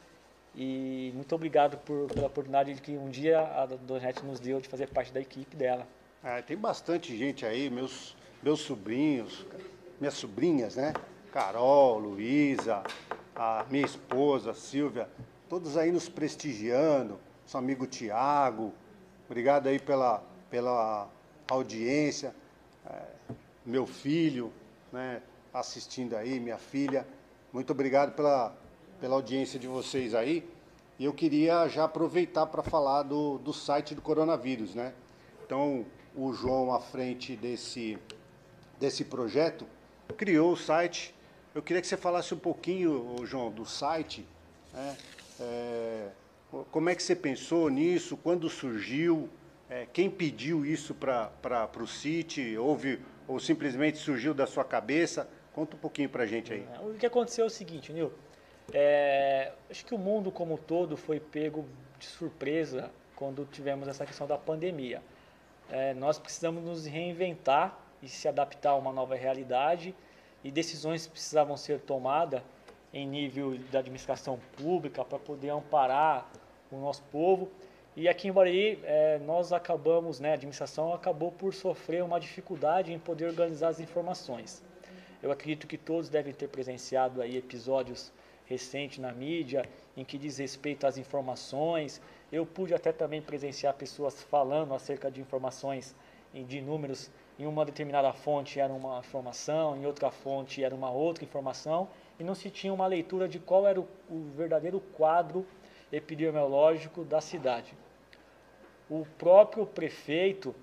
e 0.55 1.13
muito 1.15 1.35
obrigado 1.35 1.79
por, 1.79 2.09
pela 2.09 2.27
oportunidade 2.27 2.75
que 2.81 2.93
um 2.93 3.09
dia 3.09 3.41
a 3.41 3.67
Donete 3.67 4.25
nos 4.25 4.41
deu 4.41 4.61
de 4.61 4.69
fazer 4.69 4.89
parte 4.89 5.13
da 5.13 5.21
equipe 5.21 5.57
dela. 5.57 5.87
É, 6.23 6.43
tem 6.43 6.57
bastante 6.57 7.17
gente 7.17 7.47
aí, 7.47 7.71
meus, 7.71 8.17
meus 8.43 8.61
sobrinhos, 8.61 9.47
minhas 10.01 10.15
sobrinhas, 10.15 10.77
né? 10.77 10.93
Carol, 11.33 11.99
Luísa, 11.99 12.83
a 13.35 13.65
minha 13.71 13.85
esposa, 13.85 14.53
Silvia, 14.53 15.09
todos 15.49 15.77
aí 15.77 15.93
nos 15.93 16.09
prestigiando. 16.09 17.19
nosso 17.43 17.57
amigo 17.57 17.87
Tiago. 17.87 18.75
Obrigado 19.27 19.69
aí 19.69 19.79
pela, 19.79 20.23
pela 20.51 21.09
audiência. 21.51 22.35
É, 22.87 23.03
meu 23.65 23.87
filho, 23.87 24.53
né, 24.93 25.23
assistindo 25.53 26.17
aí, 26.17 26.41
minha 26.41 26.59
filha. 26.59 27.07
Muito 27.53 27.71
obrigado 27.71 28.15
pela, 28.15 28.57
pela 29.01 29.15
audiência 29.15 29.59
de 29.59 29.67
vocês 29.67 30.15
aí. 30.15 30.49
E 30.99 31.05
eu 31.05 31.13
queria 31.13 31.69
já 31.69 31.85
aproveitar 31.85 32.47
para 32.47 32.63
falar 32.63 33.05
do, 33.05 33.39
do 33.39 33.53
site 33.53 33.95
do 33.95 34.03
coronavírus, 34.03 34.75
né? 34.75 34.93
Então, 35.45 35.87
o 36.15 36.33
João, 36.33 36.75
à 36.75 36.81
frente 36.81 37.37
desse, 37.37 37.97
desse 38.81 39.05
projeto, 39.05 39.67
criou 40.17 40.53
o 40.53 40.57
site. 40.57 41.15
Eu 41.55 41.63
queria 41.63 41.81
que 41.81 41.87
você 41.87 41.97
falasse 41.97 42.35
um 42.35 42.39
pouquinho, 42.39 43.17
João, 43.25 43.51
do 43.51 43.65
site. 43.65 44.27
Né? 44.73 44.97
É, 45.41 46.09
como 46.71 46.91
é 46.91 46.95
que 46.95 47.03
você 47.03 47.15
pensou 47.15 47.69
nisso? 47.69 48.17
Quando 48.17 48.49
surgiu? 48.49 49.29
É, 49.71 49.87
quem 49.93 50.11
pediu 50.11 50.65
isso 50.65 50.95
para 50.95 51.71
o 51.79 51.87
City? 51.87 52.57
Houve 52.57 53.01
ou 53.27 53.39
simplesmente 53.39 53.99
surgiu 53.99 54.33
da 54.33 54.47
sua 54.47 54.65
cabeça? 54.65 55.29
Conta 55.53 55.77
um 55.77 55.79
pouquinho 55.79 56.09
para 56.09 56.23
a 56.23 56.27
gente 56.27 56.53
aí. 56.53 56.67
O 56.83 56.95
que 56.95 57.05
aconteceu 57.05 57.45
é 57.45 57.47
o 57.47 57.51
seguinte, 57.51 57.93
Nil. 57.93 58.13
É, 58.73 59.53
acho 59.71 59.85
que 59.85 59.95
o 59.95 59.99
mundo 59.99 60.31
como 60.31 60.55
um 60.55 60.57
todo 60.57 60.97
foi 60.97 61.21
pego 61.21 61.67
de 61.99 62.07
surpresa 62.07 62.91
quando 63.17 63.45
tivemos 63.47 63.89
essa 63.89 64.07
questão 64.07 64.27
da 64.27 64.39
pandemia. 64.39 65.03
É, 65.71 65.93
nós 65.95 66.19
precisamos 66.19 66.63
nos 66.63 66.87
reinventar 66.87 67.79
e 68.03 68.09
se 68.09 68.29
adaptar 68.29 68.71
a 68.71 68.77
uma 68.77 68.93
nova 68.93 69.15
realidade 69.15 69.95
e 70.43 70.51
decisões 70.51 71.07
precisavam 71.07 71.57
ser 71.57 71.81
tomadas 71.81 72.43
em 72.93 73.07
nível 73.07 73.59
da 73.71 73.81
administração 73.81 74.39
pública 74.57 75.05
para 75.05 75.19
poder 75.19 75.51
amparar 75.51 76.31
o 76.71 76.77
nosso 76.77 77.03
povo. 77.11 77.51
E 78.01 78.07
aqui 78.07 78.29
em 78.29 78.33
Barueri, 78.33 78.79
é, 78.85 79.19
nós 79.19 79.53
acabamos, 79.53 80.21
né, 80.21 80.31
a 80.31 80.35
administração 80.35 80.95
acabou 80.95 81.33
por 81.33 81.53
sofrer 81.53 82.05
uma 82.05 82.21
dificuldade 82.21 82.93
em 82.93 82.99
poder 82.99 83.25
organizar 83.25 83.71
as 83.71 83.81
informações. 83.81 84.63
Eu 85.21 85.33
acredito 85.33 85.67
que 85.67 85.77
todos 85.77 86.09
devem 86.09 86.33
ter 86.33 86.47
presenciado 86.47 87.21
aí 87.21 87.37
episódios 87.37 88.13
recentes 88.47 88.99
na 88.99 89.11
mídia 89.11 89.69
em 89.97 90.05
que 90.05 90.17
diz 90.17 90.39
respeito 90.39 90.87
às 90.87 90.97
informações. 90.97 92.01
Eu 92.31 92.47
pude 92.47 92.73
até 92.73 92.93
também 92.93 93.21
presenciar 93.21 93.75
pessoas 93.75 94.23
falando 94.23 94.75
acerca 94.75 95.11
de 95.11 95.21
informações 95.21 95.93
de 96.33 96.61
números 96.61 97.11
em 97.37 97.47
uma 97.47 97.65
determinada 97.65 98.13
fonte 98.13 98.61
era 98.61 98.73
uma 98.73 99.01
informação, 99.01 99.77
em 99.77 99.87
outra 99.87 100.13
fonte 100.13 100.63
era 100.63 100.73
uma 100.73 100.93
outra 100.93 101.25
informação, 101.25 101.89
e 102.17 102.23
não 102.23 102.37
se 102.37 102.49
tinha 102.49 102.73
uma 102.73 102.87
leitura 102.87 103.27
de 103.27 103.41
qual 103.41 103.67
era 103.67 103.81
o, 103.81 103.89
o 104.09 104.31
verdadeiro 104.37 104.79
quadro 104.97 105.45
epidemiológico 105.91 107.03
da 107.03 107.21
cidade. 107.21 107.75
O 108.91 109.07
próprio 109.19 109.67
prefeito 109.67 110.55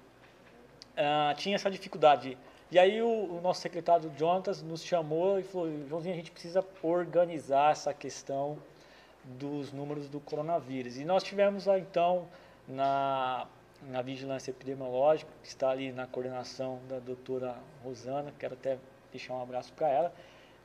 ah, 0.98 1.34
tinha 1.38 1.56
essa 1.56 1.70
dificuldade. 1.70 2.38
E 2.72 2.80
aí 2.80 3.02
o, 3.02 3.38
o, 3.38 3.42
nosso 3.42 3.62
secretário 3.62 4.12
Jonatas 4.18 4.62
nos 4.62 4.84
chamou 4.84 5.40
e 5.40 5.44
falou, 5.44 5.70
Joãozinho, 5.88 6.14
a 6.14 6.18
gente 6.18 6.32
precisa 6.32 6.66
organizar 6.82 7.72
essa 7.72 7.94
questão 7.94 8.58
dos 9.24 9.72
números 9.72 10.10
do 10.10 10.20
coronavírus. 10.20 10.98
E 10.98 11.06
nós 11.06 11.24
tivemos 11.24 11.68
então 11.68 12.28
na 12.68 13.48
na 13.90 14.02
vigilância 14.02 14.52
epidemiológica, 14.52 15.32
que 15.42 15.48
está 15.48 15.70
ali 15.70 15.92
na 15.92 16.08
coordenação 16.08 16.80
da 16.88 17.00
doutora 17.00 17.56
Rosana, 17.84 18.34
quero 18.40 18.54
até 18.54 18.78
deixar 19.12 19.34
um 19.34 19.42
abraço 19.42 19.72
para 19.74 19.90
ela. 19.90 20.14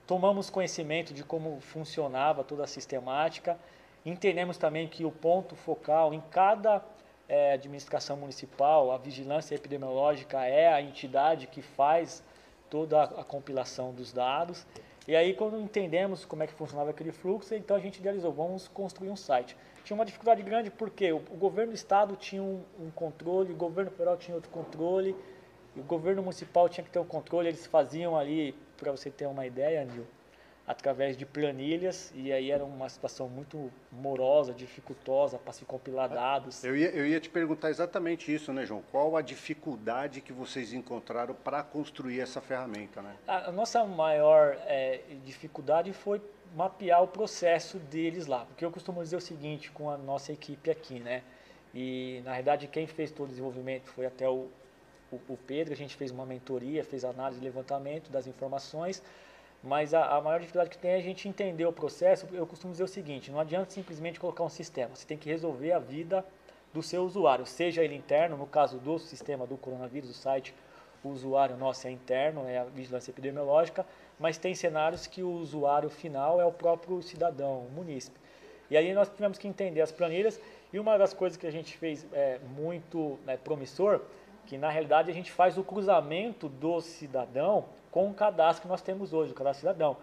Tomamos 0.07 0.50
conhecimento 0.50 1.12
de 1.12 1.23
como 1.23 1.61
funcionava 1.61 2.43
toda 2.43 2.64
a 2.64 2.67
sistemática, 2.67 3.59
entendemos 4.05 4.57
também 4.57 4.88
que 4.88 5.05
o 5.05 5.11
ponto 5.11 5.55
focal 5.55 6.14
em 6.14 6.21
cada 6.31 6.83
é, 7.30 7.54
administração 7.54 8.16
municipal, 8.18 8.92
a 8.92 8.99
vigilância 8.99 9.54
epidemiológica 9.54 10.44
é 10.44 10.70
a 10.70 10.82
entidade 10.82 11.46
que 11.46 11.62
faz 11.62 12.22
toda 12.68 13.00
a, 13.00 13.04
a 13.04 13.25
compilação 13.25 13.94
dos 13.94 14.12
dados. 14.12 14.66
E 15.08 15.16
aí, 15.16 15.32
quando 15.32 15.58
entendemos 15.58 16.26
como 16.26 16.42
é 16.42 16.46
que 16.46 16.52
funcionava 16.52 16.90
aquele 16.90 17.10
fluxo, 17.10 17.54
então 17.54 17.76
a 17.76 17.80
gente 17.80 17.99
idealizou, 17.99 18.32
vamos 18.32 18.68
construir 18.68 19.08
um 19.08 19.16
site 19.16 19.56
tinha 19.84 19.94
uma 19.96 20.04
dificuldade 20.04 20.42
grande 20.42 20.70
porque 20.70 21.12
o, 21.12 21.16
o 21.16 21.37
governo 21.37 21.72
do 21.72 21.75
estado 21.75 22.16
tinha 22.16 22.42
um, 22.42 22.62
um, 22.78 22.90
controle, 22.90 23.52
o 23.52 23.56
governo 23.56 23.90
federal 23.90 24.16
tinha 24.16 24.34
outro 24.34 24.50
controle, 24.50 25.16
o 25.76 25.82
governo 25.82 26.22
municipal 26.22 26.68
tinha 26.68 26.84
que 26.84 26.90
ter 26.90 26.99
um 26.99 27.04
controle, 27.04 27.49
eles 27.49 27.66
faziam 27.66 28.16
ali, 28.16 28.54
para 28.76 28.90
você 28.92 29.10
ter 29.10 29.26
uma 29.26 29.46
ideia, 29.46 29.84
Nil, 29.84 30.06
através 30.71 31.17
de 31.17 31.27
planilhas, 31.27 32.12
e 32.15 32.33
aí 32.33 32.49
era 32.53 32.65
uma 32.65 32.89
situação 32.89 33.29
muito 33.29 33.73
morosa, 33.91 34.55
dificultosa 34.55 35.37
para 35.37 35.53
se 35.53 35.65
compilar 35.65 36.09
dados. 36.09 36.62
Eu 36.62 36.77
ia, 36.77 36.91
eu 36.91 37.05
ia 37.05 37.19
te 37.19 37.29
perguntar 37.29 37.71
exatamente 37.71 38.33
isso, 38.33 38.53
né, 38.53 38.65
João? 38.65 38.81
Qual 38.93 39.17
a 39.17 39.21
dificuldade 39.21 40.21
que 40.21 40.33
vocês 40.33 40.73
encontraram 40.73 41.35
para 41.35 41.65
construir 41.65 42.21
essa 42.21 42.41
ferramenta, 42.41 43.03
né? 43.03 43.17
A, 43.27 43.50
nossa 43.50 43.85
maior 43.85 44.57
é, 44.65 45.00
dificuldade 45.25 45.93
foi 45.93 46.23
mapear 46.55 47.03
o 47.03 47.09
processo 47.09 47.79
deles 47.79 48.27
lá. 48.27 48.45
Porque 48.45 48.65
eu 48.65 48.71
costumo 48.71 49.03
dizer 49.03 49.17
o 49.17 49.21
seguinte 49.21 49.73
com 49.73 49.91
a 49.91 49.99
nossa 49.99 50.33
equipe 50.33 50.71
aqui, 50.71 51.00
né? 51.00 51.25
E 51.75 52.23
na 52.25 52.35
verdade 52.35 52.69
quem 52.69 52.87
fez 52.87 53.11
todo 53.11 53.27
o 53.27 53.31
desenvolvimento 53.31 53.89
foi 53.89 54.07
até 54.07 54.29
o, 54.29 54.47
o, 55.11 55.17
o 55.31 55.37
Pedro, 55.37 55.75
a 55.75 55.77
gente 55.77 55.97
fez 55.97 56.12
uma 56.12 56.25
mentoria, 56.25 56.85
fez 56.85 57.05
análise 57.05 57.41
levantamento 57.41 58.09
das 58.09 58.29
informações, 58.29 59.03
mas 59.62 59.93
a, 59.93 60.17
a, 60.17 60.21
maior 60.21 60.40
dificuldade 60.40 60.71
que 60.71 60.79
tem 60.79 60.93
é 60.93 60.97
a 60.97 61.02
gente 61.02 61.29
entender 61.29 61.67
o 61.67 61.73
processo. 61.73 62.26
Eu 62.33 62.47
costumo 62.47 62.73
dizer 62.73 62.85
o 62.85 62.88
seguinte: 62.88 63.31
não 63.31 63.40
adianta 63.40 63.71
simplesmente 63.71 64.19
colocar 64.19 64.43
um 64.43 64.49
sistema, 64.49 64.95
você 64.95 65.07
tem 65.07 65.19
que 65.19 65.29
resolver 65.29 65.73
a 65.73 65.79
vida 65.79 66.25
do 66.73 66.83
seu 66.83 67.02
usuário, 67.02 67.45
seja 67.45 67.83
ele 67.83 67.97
interno, 67.97 68.37
no 68.37 68.47
caso 68.47 68.79
do 68.79 68.99
sistema 68.99 69.47
do 69.47 69.57
coronavírus, 69.57 70.09
do 70.09 70.14
site, 70.14 70.55
o 71.02 71.09
usuário 71.09 71.57
nosso 71.57 71.87
é 71.87 71.90
interno, 71.90 72.47
é 72.47 72.59
a 72.59 72.64
vigilância 72.64 73.11
epidemiológica, 73.11 73.85
mas 74.19 74.38
tem 74.38 74.55
cenários 74.55 75.07
que 75.07 75.23
o 75.23 75.31
usuário 75.31 75.90
final 75.90 76.40
é 76.40 76.45
o 76.45 76.52
próprio 76.52 77.02
cidadão, 77.02 77.67
o 77.67 77.71
munícipe. 77.71 78.19
E 78.71 78.76
aí 78.76 78.93
nós 78.95 79.09
tivemos 79.09 79.37
que 79.37 79.49
entender 79.49 79.81
as 79.81 79.90
planilhas 79.90 80.40
e 80.73 80.79
uma 80.79 80.97
das 80.97 81.12
coisas 81.12 81.37
que 81.37 81.47
a 81.47 81.50
gente 81.50 81.76
fez 81.76 82.07
é, 82.12 82.38
muito 82.55 83.19
né, 83.26 83.37
promissor, 83.37 84.00
que 84.50 84.59
na 84.59 84.69
realidade 84.69 85.09
a 85.09 85.14
gente 85.14 85.30
faz 85.30 85.57
o 85.57 85.62
cruzamento 85.62 86.49
do 86.49 86.80
cidadão 86.80 87.66
com 87.88 88.11
o 88.11 88.12
cadastro 88.12 88.62
que 88.62 88.69
nós 88.69 88.83
temos 88.83 89.12
hoje, 89.12 89.30
o 89.30 89.35
cadastro 89.35 89.61
cidadão. 89.61 89.97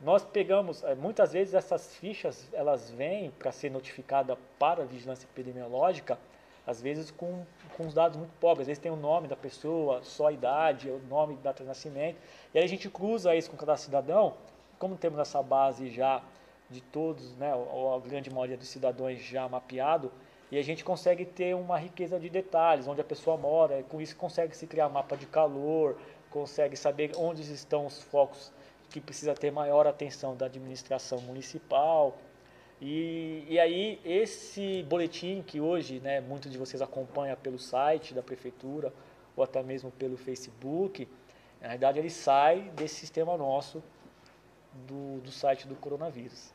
Nós 0.00 0.22
pegamos, 0.22 0.84
é, 0.84 0.94
muitas 0.94 1.32
vezes 1.32 1.52
essas 1.52 1.96
fichas, 1.96 2.48
elas 2.52 2.88
vêm 2.90 3.32
para 3.32 3.50
ser 3.50 3.72
notificada 3.72 4.38
para 4.56 4.84
a 4.84 4.86
vigilância 4.86 5.26
epidemiológica, 5.26 6.16
às 6.64 6.80
vezes 6.80 7.10
com, 7.10 7.44
com 7.76 7.88
os 7.88 7.92
dados 7.92 8.16
muito 8.16 8.30
pobres. 8.38 8.60
Às 8.60 8.66
vezes 8.68 8.80
tem 8.80 8.92
o 8.92 8.96
nome 8.96 9.26
da 9.26 9.34
pessoa, 9.34 10.00
só 10.04 10.28
a 10.28 10.32
idade, 10.32 10.88
o 10.88 11.00
nome, 11.08 11.36
data 11.42 11.64
de 11.64 11.68
nascimento. 11.68 12.18
E 12.54 12.58
aí 12.58 12.64
a 12.64 12.68
gente 12.68 12.88
cruza 12.88 13.34
isso 13.34 13.50
com 13.50 13.56
cada 13.56 13.76
cidadão. 13.76 14.34
Como 14.78 14.96
temos 14.96 15.18
essa 15.18 15.42
base 15.42 15.90
já 15.90 16.22
de 16.70 16.80
todos, 16.80 17.34
né, 17.36 17.52
a 17.52 18.08
grande 18.08 18.30
maioria 18.30 18.56
dos 18.56 18.68
cidadãos 18.68 19.18
já 19.18 19.48
mapeado, 19.48 20.12
e 20.50 20.58
a 20.58 20.62
gente 20.62 20.84
consegue 20.84 21.24
ter 21.24 21.54
uma 21.54 21.78
riqueza 21.78 22.18
de 22.18 22.28
detalhes, 22.28 22.88
onde 22.88 23.00
a 23.00 23.04
pessoa 23.04 23.36
mora, 23.36 23.82
com 23.84 24.00
isso 24.00 24.16
consegue 24.16 24.56
se 24.56 24.66
criar 24.66 24.88
mapa 24.88 25.16
de 25.16 25.26
calor, 25.26 25.98
consegue 26.30 26.76
saber 26.76 27.12
onde 27.16 27.42
estão 27.42 27.86
os 27.86 28.02
focos 28.02 28.52
que 28.90 29.00
precisa 29.00 29.34
ter 29.34 29.50
maior 29.50 29.86
atenção 29.86 30.34
da 30.34 30.46
administração 30.46 31.20
municipal, 31.20 32.16
e, 32.80 33.44
e 33.48 33.58
aí, 33.58 34.00
esse 34.04 34.84
boletim 34.84 35.42
que 35.42 35.60
hoje 35.60 35.98
né, 35.98 36.20
muitos 36.20 36.50
de 36.50 36.56
vocês 36.56 36.80
acompanham 36.80 37.36
pelo 37.36 37.58
site 37.58 38.14
da 38.14 38.22
prefeitura 38.22 38.92
ou 39.36 39.42
até 39.42 39.62
mesmo 39.62 39.90
pelo 39.90 40.16
Facebook, 40.16 41.08
na 41.60 41.68
verdade 41.70 41.98
ele 41.98 42.10
sai 42.10 42.70
desse 42.76 42.94
sistema 42.94 43.36
nosso 43.36 43.82
do, 44.86 45.20
do 45.20 45.30
site 45.32 45.66
do 45.66 45.74
coronavírus. 45.74 46.52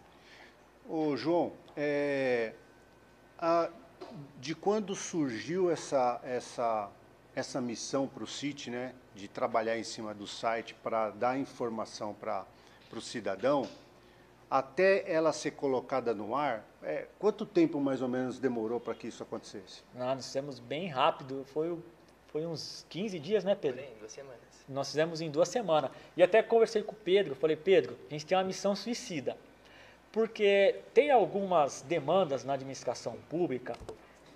Ô 0.87 1.15
João, 1.17 1.51
é, 1.75 2.53
a, 3.37 3.69
de 4.39 4.53
quando 4.53 4.95
surgiu 4.95 5.71
essa, 5.71 6.19
essa, 6.23 6.89
essa 7.35 7.61
missão 7.61 8.07
para 8.07 8.23
o 8.23 8.27
CIT, 8.27 8.69
né, 8.69 8.93
de 9.15 9.27
trabalhar 9.27 9.77
em 9.77 9.83
cima 9.83 10.13
do 10.13 10.27
site 10.27 10.73
para 10.83 11.09
dar 11.11 11.37
informação 11.37 12.13
para 12.13 12.45
o 12.91 13.01
cidadão, 13.01 13.67
até 14.49 15.11
ela 15.11 15.33
ser 15.33 15.51
colocada 15.51 16.13
no 16.13 16.35
ar, 16.35 16.63
é, 16.83 17.07
quanto 17.17 17.45
tempo 17.45 17.79
mais 17.79 18.01
ou 18.01 18.07
menos 18.07 18.37
demorou 18.37 18.79
para 18.79 18.93
que 18.93 19.07
isso 19.07 19.23
acontecesse? 19.23 19.81
Não, 19.95 20.13
nós 20.13 20.25
fizemos 20.25 20.59
bem 20.59 20.87
rápido, 20.87 21.43
foi, 21.53 21.75
foi 22.27 22.45
uns 22.45 22.85
15 22.89 23.17
dias, 23.19 23.43
né, 23.43 23.55
Pedro? 23.55 23.81
Em 23.81 23.97
duas 23.97 24.11
semanas. 24.11 24.39
Nós 24.69 24.87
fizemos 24.89 25.21
em 25.21 25.29
duas 25.29 25.49
semanas. 25.49 25.91
E 26.15 26.21
até 26.21 26.43
conversei 26.43 26.83
com 26.83 26.91
o 26.91 26.95
Pedro, 26.95 27.35
falei, 27.35 27.55
Pedro, 27.55 27.97
a 28.07 28.13
gente 28.13 28.25
tem 28.25 28.37
uma 28.37 28.43
missão 28.43 28.75
suicida. 28.75 29.35
Porque 30.13 30.75
tem 30.93 31.09
algumas 31.09 31.81
demandas 31.81 32.45
na 32.45 32.53
administração 32.53 33.17
pública 33.27 33.73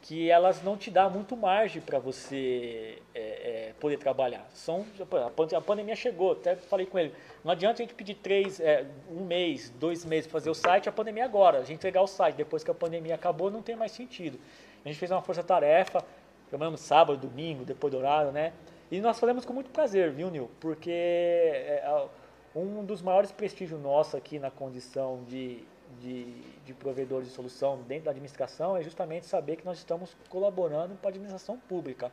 que 0.01 0.27
elas 0.27 0.63
não 0.63 0.75
te 0.75 0.89
dão 0.89 1.07
muito 1.11 1.37
margem 1.37 1.81
para 1.81 1.99
você 1.99 2.97
é, 3.13 3.19
é, 3.19 3.73
poder 3.79 3.97
trabalhar. 3.97 4.43
São, 4.53 4.83
a 5.55 5.61
pandemia 5.61 5.95
chegou, 5.95 6.31
até 6.31 6.55
falei 6.55 6.87
com 6.87 6.97
ele, 6.97 7.13
não 7.43 7.51
adianta 7.51 7.83
a 7.83 7.85
gente 7.85 7.93
pedir 7.93 8.15
três, 8.15 8.59
é, 8.59 8.87
um 9.11 9.23
mês, 9.25 9.69
dois 9.69 10.03
meses 10.03 10.25
para 10.25 10.39
fazer 10.39 10.49
o 10.49 10.55
site, 10.55 10.89
a 10.89 10.91
pandemia 10.91 11.25
agora, 11.25 11.59
a 11.59 11.61
gente 11.61 11.75
entregar 11.75 12.01
o 12.01 12.07
site, 12.07 12.37
depois 12.37 12.63
que 12.63 12.71
a 12.71 12.73
pandemia 12.73 13.13
acabou, 13.13 13.51
não 13.51 13.61
tem 13.61 13.75
mais 13.75 13.91
sentido. 13.91 14.39
A 14.83 14.87
gente 14.87 14.97
fez 14.97 15.11
uma 15.11 15.21
força-tarefa, 15.21 16.03
trabalhamos 16.49 16.79
sábado, 16.79 17.19
domingo, 17.19 17.63
depois 17.63 17.91
do 17.91 17.99
horário, 17.99 18.31
né? 18.31 18.51
E 18.89 18.99
nós 18.99 19.19
fazemos 19.19 19.45
com 19.45 19.53
muito 19.53 19.69
prazer, 19.69 20.11
viu, 20.11 20.31
Nil? 20.31 20.49
Porque 20.59 20.89
é, 20.89 22.07
um 22.57 22.83
dos 22.83 23.01
maiores 23.01 23.31
prestígios 23.31 23.79
nossos 23.79 24.15
aqui 24.15 24.39
na 24.39 24.49
condição 24.49 25.23
de, 25.27 25.63
de, 26.01 26.25
de 26.65 26.73
de 26.73 27.29
solução 27.29 27.81
dentro 27.87 28.05
da 28.05 28.11
administração 28.11 28.75
é 28.75 28.83
justamente 28.83 29.25
saber 29.25 29.57
que 29.57 29.65
nós 29.65 29.77
estamos 29.77 30.15
colaborando 30.29 30.95
para 30.95 31.09
a 31.09 31.11
administração 31.11 31.57
pública. 31.57 32.11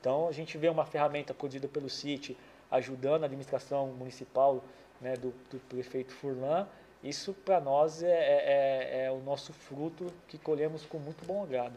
Então, 0.00 0.28
a 0.28 0.32
gente 0.32 0.58
vê 0.58 0.68
uma 0.68 0.84
ferramenta 0.84 1.32
produzida 1.32 1.68
pelo 1.68 1.88
CIT 1.88 2.36
ajudando 2.70 3.22
a 3.22 3.26
administração 3.26 3.88
municipal 3.88 4.64
né, 5.00 5.14
do, 5.14 5.32
do 5.50 5.58
prefeito 5.68 6.12
Furlan. 6.12 6.66
Isso, 7.04 7.34
para 7.34 7.60
nós, 7.60 8.02
é, 8.02 8.08
é, 8.08 9.02
é, 9.02 9.04
é 9.04 9.10
o 9.10 9.20
nosso 9.20 9.52
fruto 9.52 10.06
que 10.26 10.38
colhemos 10.38 10.84
com 10.86 10.98
muito 10.98 11.24
bom 11.24 11.42
agrado. 11.42 11.74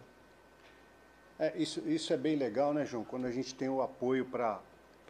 É, 1.38 1.52
isso, 1.58 1.82
isso 1.88 2.14
é 2.14 2.18
bem 2.18 2.36
legal, 2.36 2.74
né, 2.74 2.86
João? 2.86 3.04
Quando 3.04 3.26
a 3.26 3.32
gente 3.32 3.54
tem 3.54 3.68
o 3.68 3.82
apoio 3.82 4.26
para 4.26 4.62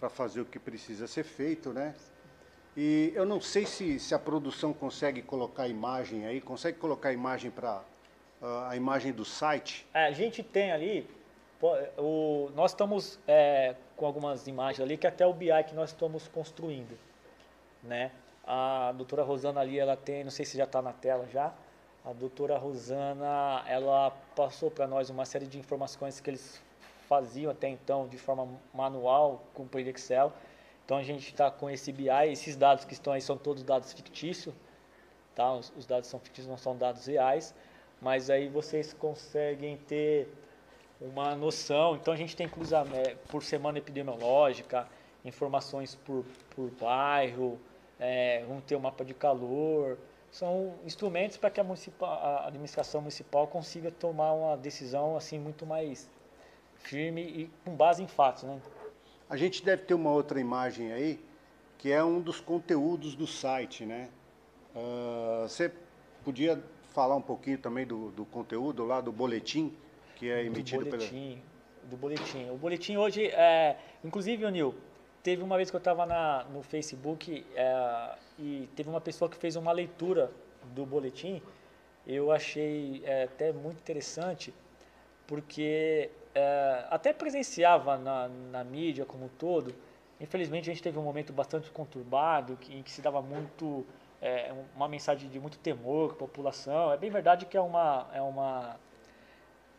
fazer 0.09 0.41
o 0.41 0.45
que 0.45 0.57
precisa 0.57 1.07
ser 1.07 1.23
feito, 1.23 1.71
né? 1.71 1.93
E 2.77 3.13
eu 3.15 3.25
não 3.25 3.39
sei 3.39 3.65
se, 3.65 3.99
se 3.99 4.13
a 4.13 4.19
produção 4.19 4.73
consegue 4.73 5.21
colocar 5.21 5.63
a 5.63 5.67
imagem 5.67 6.25
aí, 6.25 6.41
consegue 6.41 6.77
colocar 6.77 7.09
a 7.09 7.13
imagem 7.13 7.49
para 7.49 7.81
uh, 8.41 8.67
a 8.67 8.75
imagem 8.75 9.13
do 9.13 9.23
site? 9.23 9.87
É, 9.93 10.05
a 10.05 10.11
gente 10.11 10.43
tem 10.43 10.71
ali, 10.71 11.09
o, 11.97 12.49
nós 12.53 12.71
estamos 12.71 13.17
é, 13.25 13.75
com 13.95 14.05
algumas 14.05 14.45
imagens 14.47 14.81
ali 14.81 14.97
que 14.97 15.07
até 15.07 15.25
o 15.25 15.33
BI 15.33 15.63
que 15.67 15.73
nós 15.73 15.91
estamos 15.91 16.27
construindo, 16.27 16.97
né? 17.81 18.11
A 18.45 18.91
doutora 18.91 19.23
Rosana 19.23 19.61
ali, 19.61 19.79
ela 19.79 19.95
tem, 19.95 20.23
não 20.23 20.31
sei 20.31 20.45
se 20.45 20.57
já 20.57 20.65
está 20.65 20.81
na 20.81 20.91
tela 20.91 21.27
já, 21.31 21.53
a 22.05 22.13
doutora 22.13 22.57
Rosana, 22.57 23.63
ela 23.67 24.11
passou 24.35 24.69
para 24.69 24.85
nós 24.85 25.09
uma 25.09 25.25
série 25.25 25.47
de 25.47 25.57
informações 25.57 26.19
que 26.19 26.29
eles 26.29 26.61
faziam 27.07 27.51
até 27.51 27.67
então 27.69 28.07
de 28.07 28.17
forma 28.17 28.47
manual 28.73 29.43
com 29.53 29.63
o 29.63 29.79
Excel. 29.79 30.31
Então 30.85 30.97
a 30.97 31.03
gente 31.03 31.27
está 31.27 31.49
com 31.49 31.67
esse 31.67 31.91
BI, 31.91 32.09
esses 32.31 32.55
dados 32.55 32.85
que 32.85 32.93
estão 32.93 33.11
aí 33.11 33.21
são 33.21 33.35
todos 33.35 33.63
dados 33.63 33.91
fictícios, 33.91 34.53
tá? 35.33 35.51
Os, 35.51 35.73
os, 35.75 35.85
dados 35.87 36.07
são 36.07 36.19
fictícios, 36.19 36.47
não 36.47 36.57
são 36.57 36.77
dados 36.77 37.07
reais, 37.07 37.55
mas 37.99 38.29
aí 38.29 38.47
vocês 38.47 38.93
conseguem 38.93 39.77
ter 39.77 40.29
uma 41.01 41.35
noção. 41.35 41.95
Então 41.95 42.13
a 42.13 42.17
gente 42.17 42.35
tem 42.35 42.47
cruzamento 42.47 43.09
é, 43.09 43.15
por 43.29 43.41
semana 43.41 43.79
epidemiológica, 43.79 44.87
informações 45.25 45.95
por, 45.95 46.23
por 46.55 46.69
bairro, 46.79 47.59
é, 47.99 48.43
vamos 48.47 48.63
ter 48.65 48.75
o 48.75 48.77
um 48.77 48.81
mapa 48.81 49.03
de 49.03 49.15
calor, 49.15 49.97
são 50.29 50.75
instrumentos 50.85 51.37
para 51.37 51.49
que 51.49 51.59
a, 51.59 51.65
a, 52.05 52.47
administração 52.47 53.01
municipal 53.01 53.47
consiga 53.47 53.89
tomar 53.89 54.33
uma 54.33 54.55
decisão 54.55 55.17
assim 55.17 55.39
muito 55.39 55.65
mais 55.65 56.07
firme 56.75 57.21
e 57.21 57.51
com 57.63 57.75
base 57.75 58.03
em 58.03 58.07
fatos, 58.07 58.43
né? 58.43 58.61
A 59.29 59.35
gente 59.37 59.63
deve 59.63 59.83
ter 59.83 59.93
uma 59.93 60.11
outra 60.11 60.39
imagem 60.39 60.91
aí, 60.91 61.19
que 61.77 61.91
é 61.91 62.03
um 62.03 62.19
dos 62.19 62.39
conteúdos 62.39 63.15
do 63.15 63.25
site, 63.25 63.85
né? 63.85 64.09
Uh, 64.75 65.47
você 65.47 65.71
podia 66.23 66.61
falar 66.93 67.15
um 67.15 67.21
pouquinho 67.21 67.57
também 67.57 67.85
do, 67.85 68.11
do, 68.11 68.25
conteúdo 68.25 68.85
lá 68.85 69.01
do 69.01 69.11
boletim 69.11 69.73
que 70.15 70.29
é 70.29 70.43
emitido 70.43 70.83
do 70.83 70.89
boletim, 70.91 71.41
pela... 71.81 71.89
Do 71.89 71.97
boletim. 71.97 72.49
O 72.49 72.55
boletim 72.55 72.97
hoje, 72.97 73.27
é, 73.27 73.77
inclusive, 74.03 74.49
Nil, 74.49 74.73
teve 75.21 75.43
uma 75.43 75.57
vez 75.57 75.69
que 75.69 75.75
eu 75.75 75.79
estava 75.79 76.05
no 76.51 76.63
Facebook 76.63 77.45
é, 77.55 78.15
e 78.39 78.69
teve 78.75 78.89
uma 78.89 79.01
pessoa 79.01 79.29
que 79.29 79.37
fez 79.37 79.55
uma 79.55 79.71
leitura 79.71 80.31
do 80.73 80.85
boletim. 80.85 81.41
Eu 82.07 82.31
achei 82.31 83.01
é, 83.05 83.23
até 83.23 83.51
muito 83.51 83.79
interessante, 83.79 84.53
porque 85.27 86.09
é, 86.35 86.85
até 86.89 87.13
presenciava 87.13 87.97
na, 87.97 88.27
na 88.51 88.63
mídia 88.63 89.05
como 89.05 89.25
um 89.25 89.29
todo. 89.29 89.73
Infelizmente, 90.19 90.69
a 90.69 90.73
gente 90.73 90.83
teve 90.83 90.99
um 90.99 91.03
momento 91.03 91.33
bastante 91.33 91.71
conturbado, 91.71 92.57
em 92.69 92.83
que 92.83 92.91
se 92.91 93.01
dava 93.01 93.21
muito 93.21 93.85
é, 94.21 94.53
uma 94.75 94.87
mensagem 94.87 95.29
de 95.29 95.39
muito 95.39 95.57
temor 95.57 96.09
com 96.09 96.25
a 96.25 96.27
população. 96.27 96.91
É 96.91 96.97
bem 96.97 97.09
verdade 97.09 97.45
que 97.45 97.57
é 97.57 97.61
uma, 97.61 98.07
é 98.13 98.21
uma, 98.21 98.75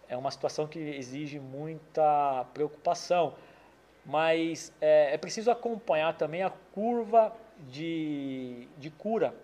é 0.08 0.16
uma 0.16 0.30
situação 0.30 0.66
que 0.66 0.78
exige 0.78 1.38
muita 1.38 2.44
preocupação 2.52 3.34
mas 4.06 4.72
é, 4.80 5.14
é 5.14 5.18
preciso 5.18 5.50
acompanhar 5.50 6.16
também 6.16 6.42
a 6.42 6.50
curva 6.72 7.32
de, 7.68 8.68
de 8.78 8.88
cura. 8.90 9.34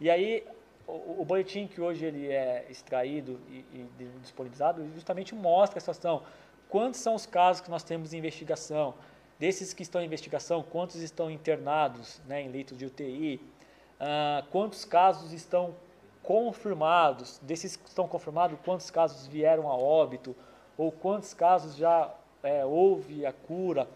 E 0.00 0.10
aí, 0.10 0.44
o, 0.88 1.20
o, 1.20 1.24
boletim 1.24 1.66
que 1.66 1.80
hoje 1.80 2.04
ele 2.04 2.28
é 2.28 2.64
extraído 2.70 3.38
e, 3.50 3.58
e 3.72 3.88
disponibilizado 4.22 4.82
justamente 4.94 5.34
mostra 5.34 5.78
essa 5.78 5.92
situação. 5.92 6.22
Quantos 6.68 7.00
são 7.00 7.14
os 7.14 7.26
casos 7.26 7.60
que 7.60 7.70
nós 7.70 7.82
temos 7.82 8.14
em 8.14 8.18
investigação? 8.18 8.94
Desses 9.38 9.72
que 9.74 9.82
estão 9.82 10.00
em 10.00 10.06
investigação, 10.06 10.62
quantos 10.62 10.96
estão 10.96 11.30
internados 11.30 12.20
né, 12.26 12.42
em 12.42 12.48
leitos 12.48 12.76
de 12.76 12.86
UTI? 12.86 13.40
Ah, 14.00 14.44
quantos 14.50 14.84
casos 14.84 15.32
estão 15.32 15.74
confirmados? 16.22 17.38
Desses 17.42 17.76
que 17.76 17.86
estão 17.86 18.08
confirmados, 18.08 18.58
quantos 18.64 18.90
casos 18.90 19.26
vieram 19.26 19.68
a 19.68 19.76
óbito? 19.76 20.34
Ou 20.76 20.90
quantos 20.90 21.34
casos 21.34 21.76
já 21.76 22.12
é, 22.42 22.64
houve 22.64 23.26
a 23.26 23.32
cura? 23.32 23.88